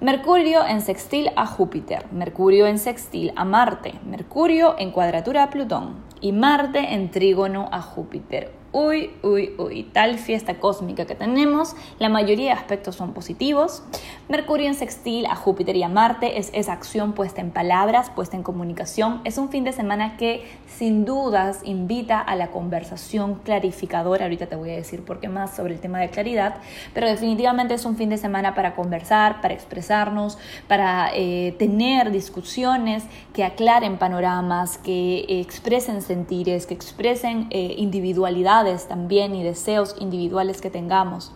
Mercurio 0.00 0.66
en 0.66 0.80
sextil 0.80 1.30
a 1.36 1.46
Júpiter, 1.46 2.06
Mercurio 2.10 2.66
en 2.66 2.78
sextil 2.78 3.32
a 3.36 3.44
Marte, 3.44 3.94
Mercurio 4.04 4.74
en 4.76 4.90
cuadratura 4.90 5.44
a 5.44 5.50
Plutón 5.50 6.02
y 6.20 6.32
Marte 6.32 6.94
en 6.94 7.12
trígono 7.12 7.68
a 7.70 7.80
Júpiter 7.80 8.63
uy, 8.74 9.12
uy, 9.22 9.54
uy, 9.56 9.84
tal 9.84 10.18
fiesta 10.18 10.58
cósmica 10.58 11.06
que 11.06 11.14
tenemos, 11.14 11.76
la 12.00 12.08
mayoría 12.08 12.46
de 12.46 12.58
aspectos 12.58 12.96
son 12.96 13.14
positivos. 13.14 13.84
Mercurio 14.28 14.66
en 14.66 14.74
sextil 14.74 15.26
a 15.26 15.36
Júpiter 15.36 15.76
y 15.76 15.84
a 15.84 15.88
Marte 15.88 16.38
es 16.38 16.50
esa 16.52 16.72
acción 16.72 17.12
puesta 17.12 17.40
en 17.40 17.52
palabras, 17.52 18.10
puesta 18.10 18.36
en 18.36 18.42
comunicación. 18.42 19.20
Es 19.22 19.38
un 19.38 19.48
fin 19.48 19.62
de 19.62 19.72
semana 19.72 20.16
que 20.16 20.44
sin 20.66 21.04
dudas 21.04 21.60
invita 21.62 22.18
a 22.18 22.34
la 22.34 22.48
conversación 22.48 23.36
clarificadora. 23.36 24.24
Ahorita 24.24 24.46
te 24.46 24.56
voy 24.56 24.70
a 24.70 24.74
decir 24.74 25.04
por 25.04 25.20
qué 25.20 25.28
más 25.28 25.54
sobre 25.54 25.74
el 25.74 25.80
tema 25.80 26.00
de 26.00 26.10
claridad, 26.10 26.56
pero 26.94 27.06
definitivamente 27.06 27.74
es 27.74 27.84
un 27.84 27.96
fin 27.96 28.08
de 28.08 28.18
semana 28.18 28.56
para 28.56 28.74
conversar, 28.74 29.40
para 29.40 29.54
expresarnos, 29.54 30.36
para 30.66 31.10
eh, 31.14 31.54
tener 31.60 32.10
discusiones 32.10 33.04
que 33.32 33.44
aclaren 33.44 33.98
panoramas, 33.98 34.78
que 34.78 35.26
expresen 35.28 36.02
sentires, 36.02 36.66
que 36.66 36.74
expresen 36.74 37.46
eh, 37.50 37.76
individualidad 37.78 38.63
también 38.88 39.34
y 39.34 39.42
deseos 39.42 39.94
individuales 40.00 40.60
que 40.60 40.70
tengamos. 40.70 41.32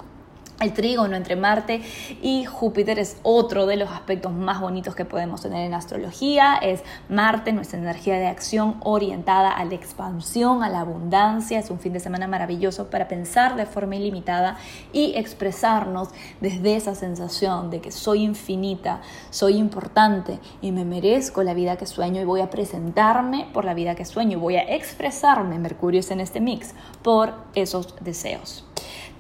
El 0.61 0.73
trígono 0.73 1.15
entre 1.15 1.37
Marte 1.37 1.83
y 2.21 2.45
Júpiter 2.45 2.99
es 2.99 3.19
otro 3.23 3.65
de 3.67 3.77
los 3.77 3.91
aspectos 3.91 4.33
más 4.33 4.61
bonitos 4.61 4.97
que 4.97 5.05
podemos 5.05 5.41
tener 5.41 5.65
en 5.65 5.73
astrología. 5.73 6.57
Es 6.57 6.83
Marte, 7.09 7.53
nuestra 7.53 7.79
energía 7.79 8.19
de 8.19 8.27
acción 8.27 8.75
orientada 8.83 9.53
a 9.53 9.65
la 9.65 9.77
expansión, 9.77 10.65
a 10.65 10.69
la 10.69 10.81
abundancia. 10.81 11.61
Es 11.61 11.71
un 11.71 11.79
fin 11.79 11.93
de 11.93 12.01
semana 12.01 12.27
maravilloso 12.27 12.91
para 12.91 13.07
pensar 13.07 13.55
de 13.55 13.67
forma 13.67 13.95
ilimitada 13.95 14.57
y 14.93 15.15
expresarnos 15.15 16.09
desde 16.41 16.75
esa 16.75 16.97
sensación 16.97 17.71
de 17.71 17.81
que 17.81 17.93
soy 17.93 18.25
infinita, 18.25 19.01
soy 19.31 19.59
importante 19.59 20.41
y 20.61 20.73
me 20.73 20.85
merezco 20.85 21.45
la 21.45 21.55
vida 21.55 21.77
que 21.77 21.87
sueño 21.87 22.21
y 22.21 22.25
voy 22.25 22.41
a 22.41 22.51
presentarme 22.51 23.47
por 23.53 23.65
la 23.65 23.75
vida 23.75 23.95
que 23.95 24.05
sueño. 24.05 24.41
Voy 24.41 24.57
a 24.57 24.75
expresarme, 24.75 25.57
Mercurio 25.61 26.01
es 26.01 26.11
en 26.11 26.19
este 26.19 26.41
mix, 26.41 26.75
por 27.05 27.35
esos 27.55 27.95
deseos. 28.01 28.65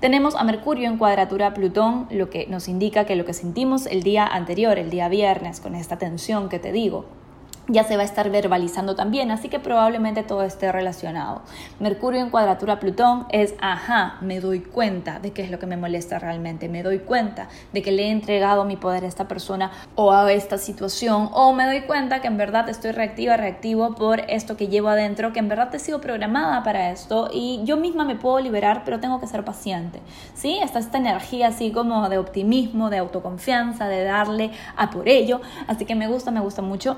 Tenemos 0.00 0.36
a 0.36 0.44
Mercurio 0.44 0.88
en 0.88 0.96
cuadratura 0.96 1.54
Plutón, 1.54 2.06
lo 2.10 2.30
que 2.30 2.46
nos 2.46 2.68
indica 2.68 3.04
que 3.04 3.16
lo 3.16 3.24
que 3.24 3.32
sentimos 3.32 3.86
el 3.86 4.04
día 4.04 4.24
anterior, 4.28 4.78
el 4.78 4.90
día 4.90 5.08
viernes, 5.08 5.58
con 5.58 5.74
esta 5.74 5.98
tensión 5.98 6.48
que 6.48 6.60
te 6.60 6.70
digo, 6.70 7.06
ya 7.68 7.84
se 7.84 7.96
va 7.96 8.02
a 8.02 8.06
estar 8.06 8.30
verbalizando 8.30 8.94
también, 8.94 9.30
así 9.30 9.48
que 9.48 9.60
probablemente 9.60 10.22
todo 10.22 10.42
esté 10.42 10.72
relacionado. 10.72 11.42
Mercurio 11.78 12.20
en 12.20 12.30
cuadratura 12.30 12.74
a 12.74 12.80
Plutón 12.80 13.26
es, 13.30 13.54
ajá, 13.60 14.16
me 14.22 14.40
doy 14.40 14.60
cuenta 14.60 15.20
de 15.20 15.32
qué 15.32 15.42
es 15.42 15.50
lo 15.50 15.58
que 15.58 15.66
me 15.66 15.76
molesta 15.76 16.18
realmente, 16.18 16.68
me 16.68 16.82
doy 16.82 17.00
cuenta 17.00 17.48
de 17.72 17.82
que 17.82 17.92
le 17.92 18.04
he 18.04 18.10
entregado 18.10 18.64
mi 18.64 18.76
poder 18.76 19.04
a 19.04 19.06
esta 19.06 19.28
persona 19.28 19.70
o 19.94 20.12
a 20.12 20.32
esta 20.32 20.56
situación, 20.56 21.28
o 21.32 21.52
me 21.52 21.66
doy 21.66 21.82
cuenta 21.82 22.20
que 22.20 22.28
en 22.28 22.38
verdad 22.38 22.68
estoy 22.68 22.92
reactiva, 22.92 23.36
reactivo 23.36 23.94
por 23.94 24.20
esto 24.28 24.56
que 24.56 24.68
llevo 24.68 24.88
adentro, 24.88 25.32
que 25.32 25.40
en 25.40 25.48
verdad 25.48 25.74
he 25.74 25.78
sido 25.78 26.00
programada 26.00 26.62
para 26.62 26.90
esto 26.90 27.28
y 27.32 27.60
yo 27.64 27.76
misma 27.76 28.04
me 28.04 28.16
puedo 28.16 28.40
liberar, 28.40 28.82
pero 28.84 28.98
tengo 28.98 29.20
que 29.20 29.26
ser 29.26 29.44
paciente. 29.44 30.00
¿Sí? 30.34 30.58
Está 30.62 30.78
esta 30.78 30.98
energía 30.98 31.48
así 31.48 31.70
como 31.70 32.08
de 32.08 32.18
optimismo, 32.18 32.88
de 32.88 32.98
autoconfianza, 32.98 33.88
de 33.88 34.04
darle 34.04 34.52
a 34.76 34.90
por 34.90 35.08
ello, 35.08 35.40
así 35.66 35.84
que 35.84 35.94
me 35.94 36.08
gusta, 36.08 36.30
me 36.30 36.40
gusta 36.40 36.62
mucho 36.62 36.96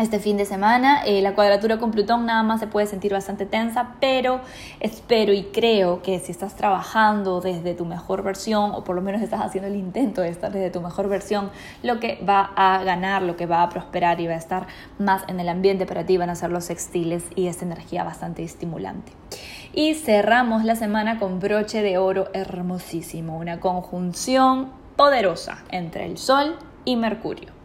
este 0.00 0.18
fin 0.18 0.36
de 0.36 0.44
semana. 0.44 1.02
Eh, 1.04 1.20
la 1.22 1.34
cuadratura 1.34 1.78
con 1.78 1.90
Plutón 1.90 2.26
nada 2.26 2.42
más 2.42 2.60
se 2.60 2.66
puede 2.66 2.86
sentir 2.86 3.12
bastante 3.12 3.46
tensa, 3.46 3.96
pero 4.00 4.40
espero 4.80 5.32
y 5.32 5.44
creo 5.44 6.02
que 6.02 6.18
si 6.18 6.32
estás 6.32 6.56
trabajando 6.56 7.40
desde 7.40 7.74
tu 7.74 7.84
mejor 7.84 8.22
versión, 8.22 8.72
o 8.72 8.84
por 8.84 8.96
lo 8.96 9.02
menos 9.02 9.22
estás 9.22 9.40
haciendo 9.40 9.68
el 9.68 9.76
intento 9.76 10.22
de 10.22 10.28
estar 10.28 10.52
desde 10.52 10.70
tu 10.70 10.80
mejor 10.80 11.08
versión, 11.08 11.50
lo 11.82 12.00
que 12.00 12.22
va 12.26 12.50
a 12.56 12.82
ganar, 12.82 13.22
lo 13.22 13.36
que 13.36 13.46
va 13.46 13.62
a 13.62 13.68
prosperar 13.68 14.20
y 14.20 14.26
va 14.26 14.34
a 14.34 14.38
estar 14.38 14.66
más 14.98 15.22
en 15.28 15.38
el 15.40 15.48
ambiente 15.48 15.86
para 15.86 16.04
ti 16.04 16.16
van 16.16 16.30
a 16.30 16.34
ser 16.34 16.50
los 16.50 16.66
textiles 16.66 17.24
y 17.36 17.46
esta 17.46 17.64
energía 17.64 18.04
bastante 18.04 18.42
estimulante. 18.42 19.12
Y 19.72 19.94
cerramos 19.94 20.64
la 20.64 20.76
semana 20.76 21.18
con 21.18 21.38
broche 21.40 21.82
de 21.82 21.98
oro 21.98 22.28
hermosísimo, 22.32 23.38
una 23.38 23.60
conjunción 23.60 24.70
poderosa 24.96 25.58
entre 25.70 26.06
el 26.06 26.18
Sol 26.18 26.56
y 26.84 26.96
Mercurio. 26.96 27.59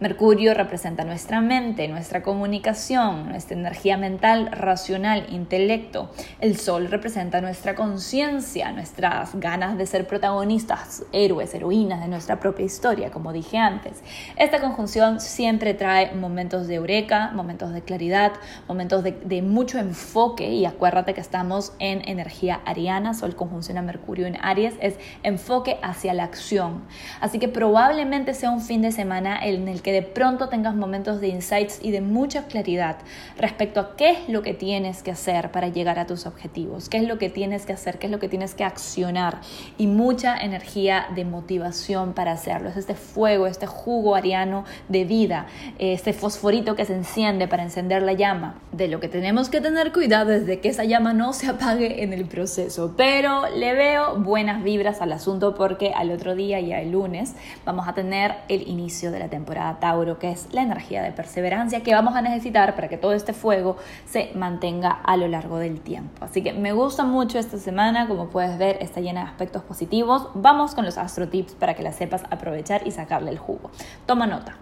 Mercurio 0.00 0.54
representa 0.54 1.02
nuestra 1.02 1.40
mente, 1.40 1.88
nuestra 1.88 2.22
comunicación, 2.22 3.30
nuestra 3.30 3.56
energía 3.56 3.96
mental, 3.96 4.48
racional, 4.52 5.26
intelecto. 5.28 6.12
El 6.40 6.56
Sol 6.56 6.86
representa 6.88 7.40
nuestra 7.40 7.74
conciencia, 7.74 8.70
nuestras 8.70 9.34
ganas 9.34 9.76
de 9.76 9.86
ser 9.86 10.06
protagonistas, 10.06 11.02
héroes, 11.10 11.52
heroínas 11.52 12.00
de 12.00 12.06
nuestra 12.06 12.38
propia 12.38 12.64
historia, 12.64 13.10
como 13.10 13.32
dije 13.32 13.58
antes. 13.58 14.04
Esta 14.36 14.60
conjunción 14.60 15.20
siempre 15.20 15.74
trae 15.74 16.14
momentos 16.14 16.68
de 16.68 16.76
eureka, 16.76 17.32
momentos 17.34 17.72
de 17.72 17.82
claridad, 17.82 18.34
momentos 18.68 19.02
de, 19.02 19.42
mucho 19.42 19.80
enfoque 19.80 20.48
y 20.48 20.64
acuérdate 20.64 21.12
que 21.12 21.20
estamos 21.20 21.72
en 21.80 22.08
energía 22.08 22.60
ariana, 22.64 23.14
Sol 23.14 23.34
conjunción 23.34 23.78
a 23.78 23.82
Mercurio 23.82 24.28
en 24.28 24.36
Aries, 24.40 24.74
es 24.80 24.94
enfoque 25.24 25.78
hacia 25.82 26.14
la 26.14 26.22
acción. 26.22 26.84
Así 27.20 27.40
que 27.40 27.48
probablemente 27.48 28.32
sea 28.34 28.52
un 28.52 28.60
fin 28.60 28.80
de 28.80 28.92
semana 28.92 29.40
en 29.44 29.66
el 29.66 29.82
que 29.82 29.87
que 29.88 29.92
de 29.92 30.02
pronto 30.02 30.50
tengas 30.50 30.74
momentos 30.74 31.18
de 31.18 31.28
insights 31.28 31.78
y 31.80 31.92
de 31.92 32.02
mucha 32.02 32.46
claridad 32.46 32.98
respecto 33.38 33.80
a 33.80 33.96
qué 33.96 34.10
es 34.10 34.28
lo 34.28 34.42
que 34.42 34.52
tienes 34.52 35.02
que 35.02 35.10
hacer 35.10 35.50
para 35.50 35.68
llegar 35.68 35.98
a 35.98 36.06
tus 36.06 36.26
objetivos, 36.26 36.90
qué 36.90 36.98
es 36.98 37.04
lo 37.04 37.16
que 37.16 37.30
tienes 37.30 37.64
que 37.64 37.72
hacer, 37.72 37.98
qué 37.98 38.04
es 38.04 38.12
lo 38.12 38.18
que 38.18 38.28
tienes 38.28 38.54
que 38.54 38.64
accionar 38.64 39.40
y 39.78 39.86
mucha 39.86 40.36
energía 40.36 41.06
de 41.14 41.24
motivación 41.24 42.12
para 42.12 42.32
hacerlo. 42.32 42.68
Es 42.68 42.76
este 42.76 42.94
fuego, 42.94 43.46
este 43.46 43.66
jugo 43.66 44.14
ariano 44.14 44.66
de 44.90 45.06
vida, 45.06 45.46
este 45.78 46.12
fosforito 46.12 46.76
que 46.76 46.84
se 46.84 46.94
enciende 46.94 47.48
para 47.48 47.62
encender 47.62 48.02
la 48.02 48.12
llama. 48.12 48.60
De 48.72 48.88
lo 48.88 49.00
que 49.00 49.08
tenemos 49.08 49.48
que 49.48 49.62
tener 49.62 49.94
cuidado 49.94 50.32
es 50.32 50.44
de 50.44 50.60
que 50.60 50.68
esa 50.68 50.84
llama 50.84 51.14
no 51.14 51.32
se 51.32 51.46
apague 51.46 52.02
en 52.02 52.12
el 52.12 52.26
proceso, 52.26 52.92
pero 52.94 53.48
le 53.56 53.72
veo 53.72 54.18
buenas 54.18 54.62
vibras 54.62 55.00
al 55.00 55.12
asunto 55.12 55.54
porque 55.54 55.94
al 55.94 56.10
otro 56.10 56.34
día, 56.34 56.60
ya 56.60 56.78
el 56.82 56.90
lunes, 56.90 57.32
vamos 57.64 57.88
a 57.88 57.94
tener 57.94 58.34
el 58.50 58.68
inicio 58.68 59.10
de 59.10 59.20
la 59.20 59.28
temporada 59.28 59.77
Tauro, 59.80 60.18
que 60.18 60.30
es 60.30 60.52
la 60.52 60.62
energía 60.62 61.02
de 61.02 61.12
perseverancia 61.12 61.82
que 61.82 61.94
vamos 61.94 62.14
a 62.14 62.22
necesitar 62.22 62.74
para 62.74 62.88
que 62.88 62.96
todo 62.96 63.12
este 63.12 63.32
fuego 63.32 63.76
se 64.06 64.30
mantenga 64.34 64.90
a 64.90 65.16
lo 65.16 65.28
largo 65.28 65.58
del 65.58 65.80
tiempo. 65.80 66.24
Así 66.24 66.42
que 66.42 66.52
me 66.52 66.72
gusta 66.72 67.04
mucho 67.04 67.38
esta 67.38 67.58
semana, 67.58 68.08
como 68.08 68.28
puedes 68.28 68.58
ver 68.58 68.78
está 68.80 69.00
llena 69.00 69.22
de 69.24 69.30
aspectos 69.30 69.62
positivos. 69.62 70.28
Vamos 70.34 70.74
con 70.74 70.84
los 70.84 70.98
astro 70.98 71.28
tips 71.28 71.54
para 71.54 71.74
que 71.74 71.82
la 71.82 71.92
sepas 71.92 72.24
aprovechar 72.30 72.86
y 72.86 72.90
sacarle 72.90 73.30
el 73.30 73.38
jugo. 73.38 73.70
Toma 74.06 74.26
nota. 74.26 74.56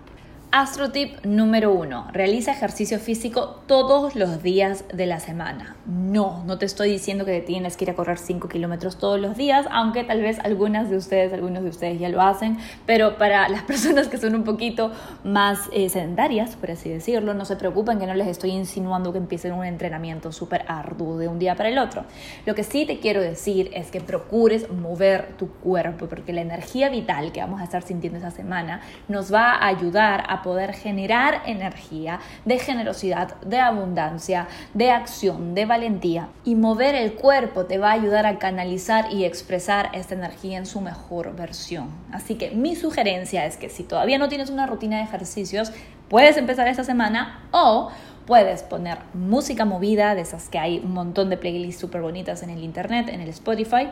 Astro 0.56 0.90
tip 0.90 1.22
número 1.22 1.70
uno, 1.70 2.06
realiza 2.14 2.50
ejercicio 2.50 2.98
físico 2.98 3.60
todos 3.66 4.16
los 4.16 4.42
días 4.42 4.84
de 4.90 5.04
la 5.04 5.20
semana. 5.20 5.76
No, 5.84 6.44
no 6.46 6.56
te 6.56 6.64
estoy 6.64 6.90
diciendo 6.90 7.26
que 7.26 7.42
tienes 7.42 7.76
que 7.76 7.84
ir 7.84 7.90
a 7.90 7.94
correr 7.94 8.16
5 8.16 8.48
kilómetros 8.48 8.96
todos 8.96 9.20
los 9.20 9.36
días, 9.36 9.66
aunque 9.70 10.02
tal 10.02 10.22
vez 10.22 10.38
algunas 10.38 10.88
de 10.88 10.96
ustedes, 10.96 11.34
algunos 11.34 11.62
de 11.62 11.68
ustedes 11.68 12.00
ya 12.00 12.08
lo 12.08 12.22
hacen, 12.22 12.56
pero 12.86 13.18
para 13.18 13.50
las 13.50 13.62
personas 13.64 14.08
que 14.08 14.16
son 14.16 14.34
un 14.34 14.44
poquito 14.44 14.92
más 15.24 15.68
eh, 15.72 15.90
sedentarias, 15.90 16.56
por 16.56 16.70
así 16.70 16.88
decirlo, 16.88 17.34
no 17.34 17.44
se 17.44 17.56
preocupen 17.56 17.98
que 17.98 18.06
no 18.06 18.14
les 18.14 18.26
estoy 18.26 18.52
insinuando 18.52 19.12
que 19.12 19.18
empiecen 19.18 19.52
un 19.52 19.66
entrenamiento 19.66 20.32
súper 20.32 20.64
arduo 20.68 21.18
de 21.18 21.28
un 21.28 21.38
día 21.38 21.54
para 21.54 21.68
el 21.68 21.76
otro. 21.76 22.06
Lo 22.46 22.54
que 22.54 22.64
sí 22.64 22.86
te 22.86 22.98
quiero 22.98 23.20
decir 23.20 23.70
es 23.74 23.90
que 23.90 24.00
procures 24.00 24.70
mover 24.70 25.34
tu 25.36 25.50
cuerpo, 25.50 26.06
porque 26.06 26.32
la 26.32 26.40
energía 26.40 26.88
vital 26.88 27.30
que 27.32 27.40
vamos 27.42 27.60
a 27.60 27.64
estar 27.64 27.82
sintiendo 27.82 28.18
esa 28.20 28.30
semana 28.30 28.80
nos 29.06 29.30
va 29.30 29.50
a 29.52 29.66
ayudar 29.66 30.24
a 30.30 30.45
poder 30.46 30.74
generar 30.74 31.42
energía 31.44 32.20
de 32.44 32.60
generosidad, 32.60 33.34
de 33.40 33.58
abundancia, 33.58 34.46
de 34.74 34.92
acción, 34.92 35.56
de 35.56 35.66
valentía. 35.66 36.28
Y 36.44 36.54
mover 36.54 36.94
el 36.94 37.14
cuerpo 37.14 37.64
te 37.64 37.78
va 37.78 37.90
a 37.90 37.94
ayudar 37.94 38.26
a 38.26 38.38
canalizar 38.38 39.12
y 39.12 39.24
expresar 39.24 39.90
esta 39.92 40.14
energía 40.14 40.56
en 40.56 40.66
su 40.66 40.80
mejor 40.80 41.34
versión. 41.34 41.90
Así 42.12 42.36
que 42.36 42.52
mi 42.52 42.76
sugerencia 42.76 43.44
es 43.44 43.56
que 43.56 43.68
si 43.68 43.82
todavía 43.82 44.18
no 44.18 44.28
tienes 44.28 44.48
una 44.48 44.66
rutina 44.68 44.98
de 44.98 45.02
ejercicios, 45.02 45.72
puedes 46.08 46.36
empezar 46.36 46.68
esta 46.68 46.84
semana 46.84 47.40
o 47.50 47.90
puedes 48.24 48.62
poner 48.62 48.98
música 49.14 49.64
movida, 49.64 50.14
de 50.14 50.20
esas 50.20 50.48
que 50.48 50.60
hay 50.60 50.78
un 50.78 50.92
montón 50.92 51.28
de 51.28 51.38
playlists 51.38 51.80
súper 51.80 52.02
bonitas 52.02 52.44
en 52.44 52.50
el 52.50 52.62
internet, 52.62 53.08
en 53.08 53.20
el 53.20 53.30
Spotify 53.30 53.88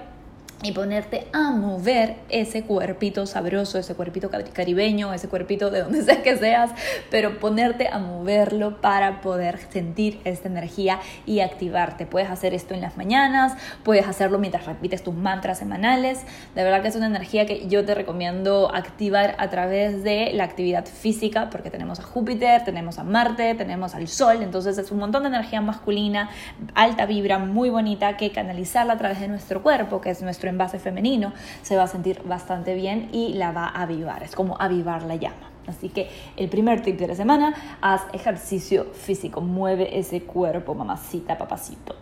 y 0.63 0.73
ponerte 0.73 1.27
a 1.33 1.51
mover 1.51 2.17
ese 2.31 2.63
cuerpito 2.63 3.27
sabroso, 3.27 3.79
ese 3.79 3.95
cuerpito 3.95 4.31
caribeño, 4.53 5.13
ese 5.13 5.29
cuerpito 5.29 5.71
de 5.71 5.83
donde 5.83 6.03
sea 6.05 6.23
que 6.23 6.37
seas, 6.37 6.71
pero 7.11 7.39
ponerte 7.39 7.89
a 7.89 7.99
moverlo 7.99 8.81
para 8.81 9.21
poder 9.21 9.59
sentir 9.71 10.21
esta 10.25 10.49
energía 10.49 11.01
y 11.27 11.41
activarte. 11.41 12.07
Puedes 12.07 12.31
hacer 12.31 12.55
esto 12.55 12.75
en 12.75 12.81
las 12.81 12.97
mañanas, 12.97 13.55
puedes 13.83 14.07
hacerlo 14.07 14.39
mientras 14.39 14.67
repites 14.67 15.03
tus 15.03 15.15
mantras 15.15 15.59
semanales. 15.59 16.23
De 16.55 16.65
verdad 16.65 16.83
que 16.83 16.89
es 16.89 16.97
una 16.97 17.07
energía 17.07 17.47
que 17.47 17.67
yo 17.69 17.85
te 17.85 17.95
recomiendo 17.95 18.75
activar 18.75 19.37
a 19.39 19.51
través 19.51 20.03
de 20.03 20.31
la 20.33 20.45
actividad 20.45 20.87
física, 20.87 21.51
porque 21.51 21.71
tenemos 21.71 22.01
a 22.01 22.03
Júpiter, 22.03 22.65
tenemos 22.65 22.99
a 22.99 23.05
Marte, 23.05 23.55
tenemos 23.55 23.95
al 23.95 24.09
Sol, 24.09 24.43
entonces 24.43 24.79
es 24.79 24.91
un 24.91 24.99
montón 24.99 25.25
de 25.25 25.29
energía 25.29 25.61
masculina, 25.61 26.31
alta 26.75 27.07
vibra, 27.07 27.39
muy 27.39 27.71
bonita, 27.71 28.17
que 28.17 28.31
canalizarla 28.33 28.95
a 28.95 28.99
través 28.99 29.21
de 29.21 29.29
nuestro 29.29 29.63
cuerpo, 29.63 30.01
que 30.01 30.11
es 30.11 30.23
nuestro 30.23 30.44
en 30.49 30.59
base 30.59 30.79
femenino, 30.79 31.33
se 31.63 31.77
va 31.77 31.85
a 31.85 31.89
sentir 31.89 32.23
bastante 32.25 32.75
bien 32.75 33.09
y 33.13 33.35
la 33.35 33.53
va 33.53 33.67
a 33.67 33.83
avivar. 33.83 34.23
Es 34.23 34.35
como 34.35 34.57
avivar 34.61 35.03
la 35.03 35.17
llama. 35.17 35.51
Así 35.67 35.89
que 35.89 36.11
el 36.37 36.49
primer 36.49 36.83
tip 36.83 36.99
de 36.99 37.09
la 37.09 37.15
semana, 37.15 37.55
haz 37.81 38.03
ejercicio 38.13 38.85
físico, 38.93 39.41
mueve 39.41 39.99
ese 39.99 40.23
cuerpo, 40.23 40.75
mamacita, 40.75 41.39
papacito. 41.39 41.97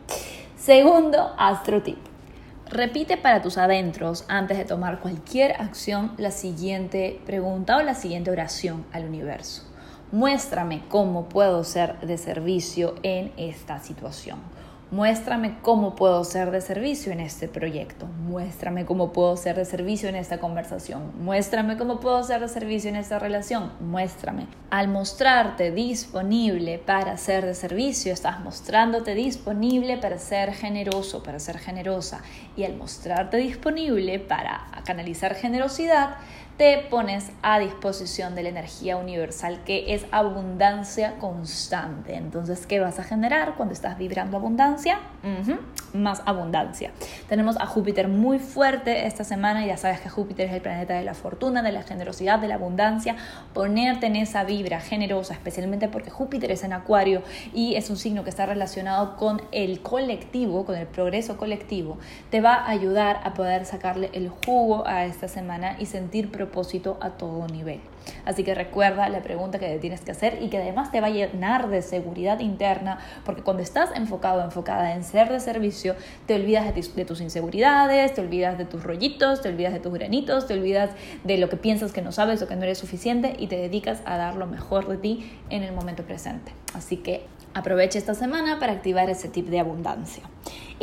Segundo, 0.57 1.35
astro 1.39 1.83
tip. 1.83 1.99
Repite 2.69 3.17
para 3.19 3.43
tus 3.43 3.59
adentros, 3.59 4.25
antes 4.29 4.57
de 4.57 4.65
tomar 4.65 5.01
cualquier 5.01 5.61
acción, 5.61 6.13
la 6.17 6.31
siguiente 6.31 7.21
pregunta 7.27 7.77
o 7.77 7.83
la 7.83 7.95
siguiente 7.95 8.31
oración 8.31 8.87
al 8.93 9.05
universo. 9.05 9.63
Muéstrame 10.11 10.83
cómo 10.89 11.29
puedo 11.29 11.65
ser 11.65 12.01
de 12.01 12.19
servicio 12.19 12.95
en 13.03 13.33
esta 13.37 13.79
situación 13.79 14.39
Muéstrame 14.93 15.57
cómo 15.63 15.95
puedo 15.95 16.23
ser 16.23 16.51
de 16.51 16.61
servicio 16.61 17.13
en 17.13 17.21
este 17.21 17.49
proyecto. 17.49 18.05
Muéstrame 18.05 18.85
cómo 18.85 19.11
puedo 19.11 19.39
ser 19.39 19.57
de 19.57 19.65
servicio 19.65 20.11
en 20.11 20.17
esta 20.17 20.37
conversación. 20.37 21.13
Muéstrame 21.19 21.79
cómo 21.79 21.99
puedo 21.99 22.23
ser 22.23 22.43
de 22.43 22.49
servicio 22.49 22.91
en 22.91 22.97
esta 22.97 23.19
relación. 23.19 23.73
Muéstrame. 23.81 24.49
Al 24.69 24.89
mostrarte 24.89 25.71
disponible 25.71 26.77
para 26.79 27.17
ser 27.17 27.47
de 27.47 27.55
servicio, 27.55 28.13
estás 28.13 28.41
mostrándote 28.41 29.15
disponible 29.15 29.97
para 29.97 30.19
ser 30.19 30.53
generoso, 30.53 31.23
para 31.23 31.39
ser 31.39 31.57
generosa. 31.57 32.21
Y 32.55 32.65
al 32.65 32.77
mostrarte 32.77 33.39
disponible 33.39 34.19
para 34.19 34.67
canalizar 34.85 35.35
generosidad, 35.35 36.17
te 36.63 36.79
pones 36.79 37.33
a 37.43 37.59
disposición 37.59 38.37
de 38.37 38.45
la 38.45 38.51
energía 38.51 38.97
universal 38.97 39.65
que 39.67 39.95
es 39.95 40.07
abundancia 40.13 41.19
constante. 41.19 42.15
Entonces, 42.15 42.69
¿qué 42.69 42.79
vas 42.79 43.01
a 43.01 43.03
generar 43.03 43.57
cuando 43.57 43.75
estás 43.75 43.99
vibrando 43.99 44.37
abundancia? 44.37 45.01
Más 45.93 46.23
abundancia. 46.25 46.93
Tenemos 47.29 47.57
a 47.57 47.67
Júpiter 47.67 48.07
muy 48.07 48.39
fuerte 48.39 49.09
esta 49.09 49.25
semana, 49.25 49.67
ya 49.67 49.77
sabes 49.77 50.01
que 50.03 50.09
Júpiter 50.09 50.47
es 50.47 50.55
el 50.55 50.61
planeta 50.61 50.95
de 50.95 51.03
la 51.03 51.15
fortuna, 51.15 51.63
de 51.63 51.73
la 51.73 51.83
generosidad, 51.83 52.39
de 52.39 52.47
la 52.47 52.55
abundancia. 52.55 53.17
Ponerte 53.55 54.07
en 54.07 54.15
esa 54.15 54.45
vibra 54.45 54.81
generosa, 54.81 55.35
especialmente 55.35 55.89
porque 55.89 56.11
Júpiter 56.11 56.53
es 56.53 56.63
en 56.63 56.75
Acuario 56.75 57.23
y 57.53 57.75
es 57.75 57.91
un 57.91 57.97
signo 57.97 58.23
que 58.23 58.31
está 58.31 58.47
relacionado 58.47 59.17
con 59.17 59.43
el 59.51 59.81
colectivo, 59.81 60.65
con 60.65 60.77
el 60.77 60.87
progreso 60.87 61.37
colectivo, 61.37 61.99
te 62.31 62.41
va 62.41 62.55
a 62.55 62.71
ayudar 62.71 63.21
a 63.25 63.35
poder 63.35 63.67
sacarle 63.67 64.11
el 64.13 64.29
jugo 64.29 64.87
a 64.87 65.07
esta 65.07 65.27
semana 65.27 65.75
y 65.81 65.87
sentir 65.87 66.31
propósito 66.31 66.52
a 67.01 67.11
todo 67.11 67.47
nivel. 67.49 67.81
Así 68.25 68.45
que 68.45 68.55
recuerda 68.55 69.09
la 69.09 69.23
pregunta 69.23 69.59
que 69.59 69.79
tienes 69.79 70.01
que 70.01 70.11
hacer 70.11 70.43
y 70.43 70.49
que 70.49 70.59
además 70.59 70.91
te 70.91 71.01
va 71.01 71.09
a 71.09 71.11
llenar 71.11 71.69
de 71.69 71.83
seguridad 71.83 72.41
interna, 72.41 72.99
porque 73.25 73.43
cuando 73.43 73.63
estás 73.63 73.91
enfocado, 73.95 74.43
enfocada 74.43 74.95
en 74.95 75.05
ser 75.05 75.31
de 75.31 75.41
servicio, 75.41 75.95
te 76.27 76.35
olvidas 76.35 76.75
de, 76.75 77.05
tus 77.05 77.21
inseguridades, 77.21 78.15
te 78.15 78.21
olvidas 78.21 78.59
de 78.59 78.65
tus 78.65 78.83
rollitos, 78.83 79.41
te 79.41 79.49
olvidas 79.49 79.73
de 79.73 79.81
tus 79.81 79.93
granitos, 79.93 80.47
te 80.47 80.55
olvidas 80.55 80.91
de 81.25 81.39
lo 81.39 81.49
que 81.49 81.57
piensas 81.57 81.93
que 81.93 82.03
no 82.03 82.13
sabes 82.13 82.43
o 82.43 82.49
que 82.49 82.57
no 82.57 82.65
eres 82.65 82.79
suficiente 82.79 83.37
y 83.39 83.47
te 83.47 83.57
dedicas 83.57 84.03
a 84.05 84.17
dar 84.17 84.37
lo 84.37 84.47
mejor 84.47 84.89
de 84.89 84.97
ti 84.97 85.33
en 85.51 85.63
el 85.63 85.73
momento 85.73 86.03
presente. 86.03 86.53
Así 86.75 86.97
que 86.97 87.27
aprovecha 87.55 87.99
esta 87.99 88.15
semana 88.15 88.59
para 88.59 88.73
activar 88.73 89.11
ese 89.11 89.29
tip 89.29 89.49
de 89.49 89.61
abundancia. 89.61 90.23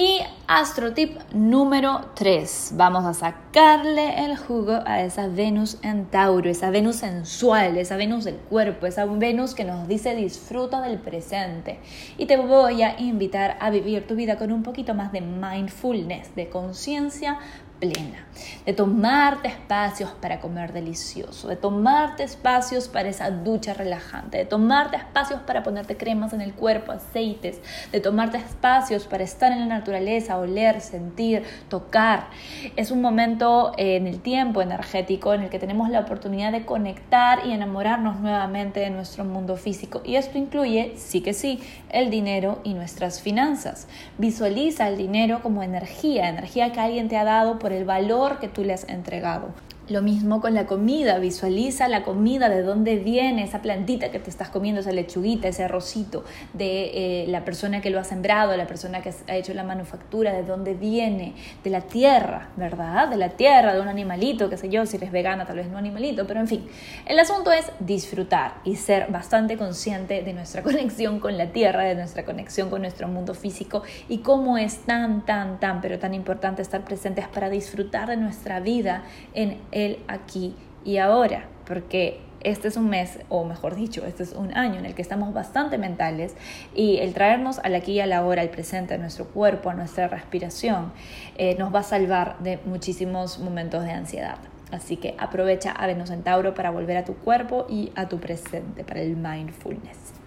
Y 0.02 0.22
astro 0.48 0.94
tip 0.94 1.20
número 1.34 2.12
3. 2.16 2.72
Vamos 2.76 3.04
a 3.04 3.14
sacarle 3.14 4.24
el 4.24 4.38
jugo 4.38 4.80
a 4.86 5.02
esa 5.02 5.28
Venus 5.28 5.78
en 5.82 6.06
Tauro, 6.06 6.50
esa 6.50 6.70
Venus 6.70 6.96
sensual, 6.96 7.76
esa 7.78 7.98
Venus 7.98 8.24
del 8.24 8.38
cuerpo, 8.38 8.86
esa 8.86 9.04
Venus 9.04 9.54
que 9.54 9.66
nos 9.66 9.90
dice 9.90 10.16
disfruta 10.16 10.80
del 10.80 11.00
presente. 11.00 11.82
Y 12.18 12.28
te 12.28 12.38
voy 12.38 12.82
a 12.82 12.98
invitar 12.98 13.58
a 13.60 13.72
vivir 13.72 14.08
tu 14.08 14.16
vida 14.16 14.38
con 14.38 14.54
un 14.54 14.64
poquito 14.64 14.94
más 14.94 15.12
de 15.12 15.20
mindfulness, 15.20 16.34
de 16.34 16.48
conciencia 16.48 17.38
plena, 17.80 18.28
de 18.66 18.74
tomarte 18.74 19.48
espacios 19.48 20.12
para 20.22 20.40
comer 20.40 20.74
delicioso, 20.74 21.48
de 21.48 21.56
tomarte 21.56 22.24
espacios 22.24 22.88
para 22.88 23.10
esa 23.10 23.32
ducha 23.32 23.74
relajante, 23.74 24.38
de 24.38 24.46
tomarte 24.46 24.98
espacios 24.98 25.40
para 25.42 25.64
ponerte 25.64 25.98
cremas 25.98 26.34
en 26.34 26.42
el 26.42 26.54
cuerpo, 26.54 26.92
aceites, 26.92 27.60
de 27.92 28.00
tomarte 28.00 28.38
espacios 28.38 29.06
para 29.06 29.24
estar 29.24 29.52
en 29.52 29.62
la 29.62 29.66
naturaleza, 29.66 30.38
oler, 30.38 30.82
sentir, 30.82 31.44
tocar. 31.70 32.28
Es 32.76 32.92
un 32.92 33.02
momento 33.02 33.72
en 33.78 34.08
el 34.08 34.20
tiempo 34.20 34.62
energético 34.62 35.34
en 35.34 35.44
el 35.44 35.50
que 35.50 35.60
tenemos 35.60 35.90
la 35.90 36.02
oportunidad 36.02 36.52
de 36.52 36.66
conectar 36.66 37.46
y 37.46 37.52
enamorarnos 37.52 38.20
nuevamente 38.20 38.82
de 38.82 38.90
nuestro 38.90 39.24
mundo 39.24 39.56
físico. 39.56 40.02
Y 40.04 40.16
esto 40.16 40.38
incluye, 40.38 40.94
sí 40.98 41.22
que 41.22 41.34
sí, 41.34 41.62
el 41.90 42.10
dinero 42.10 42.60
y 42.64 42.74
nuestras 42.74 43.22
finanzas. 43.22 43.88
Visualiza 44.18 44.88
el 44.88 44.98
dinero 44.98 45.42
como 45.42 45.64
energía, 45.64 46.30
energía 46.30 46.72
que 46.72 46.80
alguien 46.80 47.08
te 47.08 47.18
ha 47.18 47.24
dado 47.24 47.60
por 47.60 47.69
el 47.72 47.86
valor 47.86 48.40
que 48.40 48.48
tú 48.48 48.64
le 48.64 48.74
has 48.74 48.88
entregado. 48.88 49.50
Lo 49.90 50.04
mismo 50.04 50.40
con 50.40 50.54
la 50.54 50.68
comida, 50.68 51.18
visualiza 51.18 51.88
la 51.88 52.04
comida, 52.04 52.48
de 52.48 52.62
dónde 52.62 52.98
viene 52.98 53.44
esa 53.44 53.64
plantita 53.64 54.12
que 54.12 54.20
te 54.20 54.30
estás 54.30 54.50
comiendo, 54.50 54.82
esa 54.82 54.92
lechuguita, 54.92 55.48
ese 55.48 55.64
arrocito, 55.64 56.24
de 56.54 57.24
eh, 57.24 57.26
la 57.28 57.44
persona 57.44 57.82
que 57.82 57.90
lo 57.90 58.00
ha 58.00 58.04
sembrado, 58.04 58.56
la 58.56 58.68
persona 58.68 59.02
que 59.02 59.12
ha 59.28 59.36
hecho 59.36 59.56
la 59.56 59.64
manufactura, 59.64 60.32
de 60.32 60.44
dónde 60.44 60.76
viene, 60.76 61.34
de 61.64 61.70
la 61.72 61.82
tierra, 61.82 62.50
¿verdad? 62.56 63.10
De 63.10 63.18
la 63.18 63.30
tierra, 63.30 63.74
de 63.74 63.82
un 63.82 63.88
animalito, 63.88 64.48
qué 64.48 64.58
sé 64.58 64.70
yo, 64.70 64.86
si 64.86 64.98
eres 64.98 65.12
vegana, 65.12 65.48
tal 65.48 65.56
vez 65.56 65.68
no 65.70 65.80
animalito, 65.80 66.28
pero 66.28 66.40
en 66.40 66.48
fin. 66.48 66.68
El 67.08 67.18
asunto 67.18 67.52
es 67.52 67.72
disfrutar 67.80 68.62
y 68.64 68.76
ser 68.76 69.08
bastante 69.12 69.58
consciente 69.58 70.22
de 70.22 70.34
nuestra 70.34 70.62
conexión 70.70 71.20
con 71.20 71.36
la 71.36 71.48
tierra, 71.48 71.84
de 71.84 71.96
nuestra 71.96 72.26
conexión 72.26 72.70
con 72.70 72.82
nuestro 72.84 73.08
mundo 73.08 73.34
físico 73.34 73.82
y 74.08 74.20
cómo 74.20 74.60
es 74.60 74.82
tan, 74.86 75.26
tan, 75.26 75.60
tan, 75.60 75.82
pero 75.82 75.98
tan 75.98 76.14
importante 76.14 76.62
estar 76.62 76.84
presentes 76.84 77.28
para 77.28 77.50
disfrutar 77.50 78.08
de 78.10 78.18
nuestra 78.18 78.60
vida 78.60 79.02
en 79.34 79.58
aquí 80.08 80.56
y 80.86 80.98
ahora, 80.98 81.46
porque 81.66 82.22
este 82.42 82.70
es 82.70 82.78
un 82.78 82.90
mes, 82.90 83.20
o 83.28 83.44
mejor 83.44 83.76
dicho, 83.76 84.06
este 84.06 84.24
es 84.24 84.34
un 84.34 84.56
año 84.56 84.80
en 84.80 84.86
el 84.86 84.96
que 84.96 85.02
estamos 85.02 85.34
bastante 85.34 85.78
mentales 85.78 86.36
y 86.74 86.98
el 86.98 87.14
traernos 87.14 87.60
al 87.60 87.76
aquí 87.76 87.94
y 87.94 88.00
a 88.00 88.08
la 88.08 88.26
hora, 88.26 88.42
al 88.42 88.50
presente, 88.50 88.94
a 88.94 88.98
nuestro 88.98 89.26
cuerpo, 89.26 89.70
a 89.70 89.74
nuestra 89.74 90.08
respiración, 90.08 90.94
eh, 91.38 91.56
nos 91.60 91.74
va 91.74 91.80
a 91.80 91.84
salvar 91.84 92.40
de 92.40 92.60
muchísimos 92.66 93.40
momentos 93.40 93.84
de 93.84 93.92
ansiedad. 93.92 94.38
Así 94.72 94.98
que 94.98 95.16
aprovecha 95.18 95.72
a 95.72 95.88
Venus 95.88 96.10
Centauro 96.10 96.54
para 96.54 96.70
volver 96.70 96.98
a 96.98 97.04
tu 97.04 97.16
cuerpo 97.16 97.66
y 97.70 97.92
a 97.96 98.08
tu 98.08 98.20
presente, 98.20 98.84
para 98.84 99.02
el 99.02 99.16
mindfulness. 99.16 100.19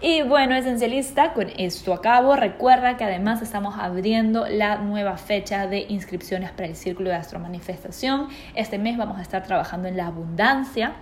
Y 0.00 0.22
bueno, 0.22 0.54
esencialista, 0.54 1.32
con 1.32 1.48
esto 1.58 1.92
acabo. 1.92 2.36
Recuerda 2.36 2.96
que 2.96 3.04
además 3.04 3.42
estamos 3.42 3.76
abriendo 3.78 4.46
la 4.46 4.76
nueva 4.76 5.16
fecha 5.16 5.66
de 5.66 5.86
inscripciones 5.88 6.50
para 6.52 6.68
el 6.68 6.76
Círculo 6.76 7.10
de 7.10 7.16
Astromanifestación. 7.16 8.28
Este 8.54 8.78
mes 8.78 8.96
vamos 8.96 9.18
a 9.18 9.22
estar 9.22 9.42
trabajando 9.42 9.88
en 9.88 9.96
la 9.96 10.06
abundancia 10.06 10.94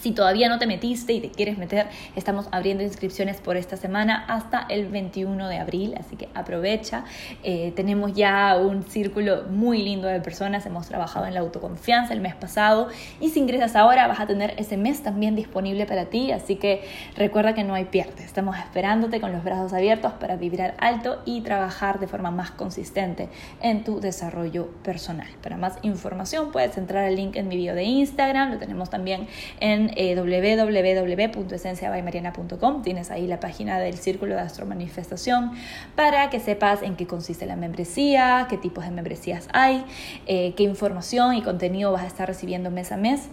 si 0.00 0.12
todavía 0.12 0.48
no 0.48 0.58
te 0.58 0.66
metiste 0.66 1.12
y 1.12 1.20
te 1.20 1.30
quieres 1.30 1.58
meter, 1.58 1.88
estamos 2.16 2.46
abriendo 2.52 2.82
inscripciones 2.82 3.40
por 3.40 3.56
esta 3.56 3.76
semana 3.76 4.24
hasta 4.28 4.66
el 4.68 4.86
21 4.86 5.48
de 5.48 5.58
abril, 5.58 5.94
así 5.98 6.16
que 6.16 6.28
aprovecha. 6.34 7.04
Eh, 7.42 7.72
tenemos 7.74 8.12
ya 8.14 8.56
un 8.56 8.82
círculo 8.84 9.44
muy 9.50 9.82
lindo 9.82 10.08
de 10.08 10.20
personas, 10.20 10.66
hemos 10.66 10.88
trabajado 10.88 11.26
en 11.26 11.34
la 11.34 11.40
autoconfianza 11.40 12.12
el 12.12 12.20
mes 12.20 12.34
pasado 12.34 12.88
y 13.20 13.30
si 13.30 13.40
ingresas 13.40 13.76
ahora 13.76 14.06
vas 14.06 14.20
a 14.20 14.26
tener 14.26 14.54
ese 14.56 14.76
mes 14.76 15.02
también 15.02 15.36
disponible 15.36 15.86
para 15.86 16.06
ti, 16.06 16.32
así 16.32 16.56
que 16.56 16.84
recuerda 17.16 17.54
que 17.54 17.64
no 17.64 17.74
hay 17.74 17.86
pierde. 17.86 18.24
Estamos 18.24 18.56
esperándote 18.58 19.20
con 19.20 19.32
los 19.32 19.44
brazos 19.44 19.72
abiertos 19.72 20.12
para 20.14 20.36
vibrar 20.36 20.74
alto 20.78 21.20
y 21.24 21.40
trabajar 21.40 22.00
de 22.00 22.06
forma 22.06 22.30
más 22.30 22.50
consistente 22.50 23.28
en 23.60 23.84
tu 23.84 24.00
desarrollo 24.00 24.68
personal. 24.82 25.28
Para 25.42 25.56
más 25.56 25.78
información 25.82 26.50
puedes 26.52 26.76
entrar 26.78 27.04
al 27.04 27.16
link 27.16 27.36
en 27.36 27.48
mi 27.48 27.56
video 27.56 27.74
de 27.74 27.84
Instagram, 27.84 28.52
lo 28.52 28.58
tenemos 28.58 28.90
también 28.90 29.26
en 29.60 29.87
eh, 29.96 30.14
www.esenciabaymariana.com. 30.16 32.82
Tienes 32.82 33.10
ahí 33.10 33.26
la 33.26 33.40
página 33.40 33.78
del 33.78 33.98
Círculo 33.98 34.34
de 34.34 34.40
Astromanifestación 34.40 35.52
para 35.94 36.30
que 36.30 36.40
sepas 36.40 36.82
en 36.82 36.96
qué 36.96 37.06
consiste 37.06 37.46
la 37.46 37.56
membresía, 37.56 38.46
qué 38.48 38.56
tipos 38.56 38.84
de 38.84 38.90
membresías 38.90 39.48
hay, 39.52 39.84
eh, 40.26 40.54
qué 40.56 40.62
información 40.62 41.34
y 41.34 41.42
contenido 41.42 41.92
vas 41.92 42.02
a 42.02 42.06
estar 42.06 42.28
recibiendo 42.28 42.70
mes 42.70 42.92
a 42.92 42.96
mes 42.96 43.28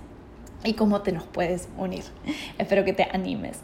y 0.63 0.73
cómo 0.73 1.01
te 1.01 1.11
nos 1.11 1.23
puedes 1.23 1.69
unir. 1.77 2.03
Espero 2.57 2.83
que 2.83 2.93
te 2.93 3.07
animes. 3.11 3.59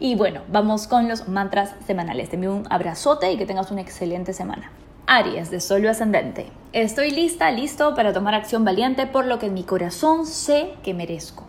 Y 0.00 0.14
bueno, 0.14 0.42
vamos 0.48 0.86
con 0.86 1.08
los 1.08 1.28
mantras 1.28 1.74
semanales. 1.86 2.30
Te 2.30 2.36
envío 2.36 2.54
un 2.54 2.66
abrazote 2.70 3.30
y 3.32 3.36
que 3.36 3.46
tengas 3.46 3.70
una 3.70 3.82
excelente 3.82 4.32
semana. 4.32 4.70
Aries 5.06 5.50
de 5.50 5.60
Sol 5.60 5.86
Ascendente. 5.86 6.46
Estoy 6.72 7.10
lista, 7.10 7.50
listo 7.50 7.94
para 7.94 8.12
tomar 8.12 8.34
acción 8.34 8.64
valiente 8.64 9.06
por 9.06 9.24
lo 9.24 9.38
que 9.38 9.46
en 9.46 9.54
mi 9.54 9.62
corazón 9.62 10.26
sé 10.26 10.74
que 10.82 10.94
merezco. 10.94 11.46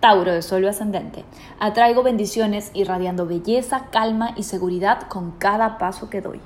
Tauro 0.00 0.32
de 0.32 0.40
Sol 0.40 0.66
ascendente. 0.66 1.26
Atraigo 1.58 2.02
bendiciones 2.02 2.70
irradiando 2.72 3.26
belleza, 3.26 3.88
calma 3.92 4.32
y 4.34 4.44
seguridad 4.44 5.02
con 5.08 5.32
cada 5.32 5.76
paso 5.76 6.08
que 6.08 6.22
doy. 6.22 6.40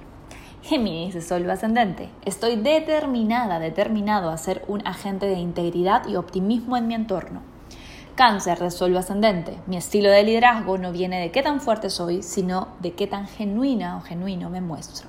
Géminis 0.62 1.14
de 1.14 1.22
Sol 1.22 1.48
ascendente. 1.48 2.08
Estoy 2.24 2.56
determinada, 2.56 3.60
determinado 3.60 4.30
a 4.30 4.38
ser 4.38 4.64
un 4.66 4.84
agente 4.84 5.26
de 5.26 5.38
integridad 5.38 6.04
y 6.08 6.16
optimismo 6.16 6.76
en 6.76 6.88
mi 6.88 6.94
entorno. 6.94 7.42
Cáncer 8.16 8.58
de 8.58 8.72
Sol 8.72 8.96
ascendente. 8.96 9.56
Mi 9.68 9.76
estilo 9.76 10.10
de 10.10 10.24
liderazgo 10.24 10.76
no 10.76 10.90
viene 10.90 11.20
de 11.20 11.30
qué 11.30 11.44
tan 11.44 11.60
fuerte 11.60 11.90
soy, 11.90 12.24
sino 12.24 12.66
de 12.80 12.94
qué 12.94 13.06
tan 13.06 13.28
genuina 13.28 13.98
o 13.98 14.00
genuino 14.00 14.50
me 14.50 14.62
muestro. 14.62 15.06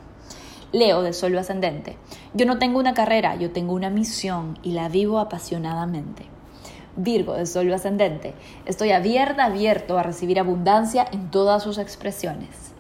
Leo 0.72 1.02
de 1.02 1.14
Sol 1.14 1.36
ascendente. 1.36 1.98
Yo 2.36 2.46
no 2.46 2.60
tengo 2.60 2.78
una 2.78 2.94
carrera, 2.94 3.38
yo 3.38 3.50
tengo 3.50 3.74
una 3.74 3.90
misión 3.90 4.60
y 4.62 4.74
la 4.74 4.88
vivo 4.88 5.18
apasionadamente. 5.18 6.35
Virgo 6.98 7.34
de 7.34 7.46
Sol 7.46 7.72
ascendente. 7.74 8.34
Estoy 8.66 8.92
abierta, 8.92 9.46
abierto 9.46 9.98
a 9.98 10.04
recibir 10.04 10.40
abundancia 10.40 11.06
en 11.12 11.30
todas 11.30 11.62
sus 11.62 11.78
expresiones. 11.78 12.74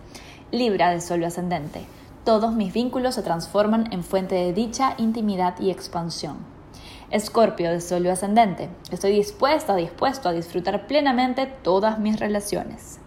Libra 0.51 0.91
de 0.91 1.01
Sol 1.01 1.23
ascendente. 1.23 1.81
Todos 2.23 2.53
mis 2.53 2.73
vínculos 2.73 3.15
se 3.15 3.23
transforman 3.23 3.91
en 3.91 4.03
fuente 4.03 4.35
de 4.35 4.53
dicha, 4.53 4.95
intimidad 4.97 5.59
y 5.59 5.69
expansión. 5.69 6.37
Escorpio 7.11 7.69
de 7.69 7.81
Sol 7.81 8.07
ascendente. 8.07 8.69
Estoy 8.89 9.11
dispuesta, 9.11 9.75
dispuesto 9.75 10.29
a 10.29 10.33
disfrutar 10.33 10.87
plenamente 10.87 11.45
todas 11.45 11.99
mis 11.99 12.19
relaciones. 12.19 12.99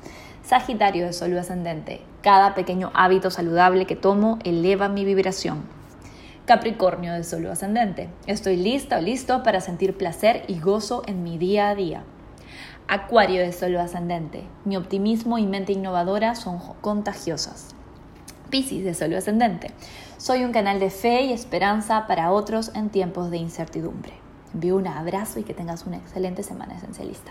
Sagitario 0.44 1.06
de 1.06 1.12
Sol 1.14 1.36
ascendente. 1.38 2.02
Cada 2.22 2.54
pequeño 2.54 2.90
hábito 2.94 3.30
saludable 3.30 3.86
que 3.86 3.96
tomo 3.96 4.38
eleva 4.44 4.88
mi 4.88 5.04
vibración. 5.04 5.77
Capricornio 6.48 7.12
de 7.12 7.24
Sol 7.24 7.44
ascendente. 7.44 8.08
Estoy 8.26 8.56
lista 8.56 8.96
o 8.96 9.00
listo 9.02 9.42
para 9.42 9.60
sentir 9.60 9.98
placer 9.98 10.44
y 10.48 10.58
gozo 10.58 11.02
en 11.06 11.22
mi 11.22 11.36
día 11.36 11.68
a 11.68 11.74
día. 11.74 12.04
Acuario 12.86 13.42
de 13.42 13.52
Sol 13.52 13.76
ascendente. 13.76 14.44
Mi 14.64 14.78
optimismo 14.78 15.36
y 15.36 15.44
mente 15.44 15.74
innovadora 15.74 16.34
son 16.36 16.58
contagiosas. 16.80 17.74
Piscis 18.48 18.82
de 18.82 18.94
Sol 18.94 19.12
ascendente. 19.12 19.72
Soy 20.16 20.42
un 20.42 20.52
canal 20.52 20.80
de 20.80 20.88
fe 20.88 21.24
y 21.24 21.34
esperanza 21.34 22.06
para 22.06 22.32
otros 22.32 22.74
en 22.74 22.88
tiempos 22.88 23.30
de 23.30 23.36
incertidumbre. 23.36 24.14
Envío 24.54 24.76
un 24.76 24.86
abrazo 24.86 25.40
y 25.40 25.44
que 25.44 25.52
tengas 25.52 25.84
una 25.84 25.98
excelente 25.98 26.42
semana 26.42 26.78
esencialista. 26.78 27.30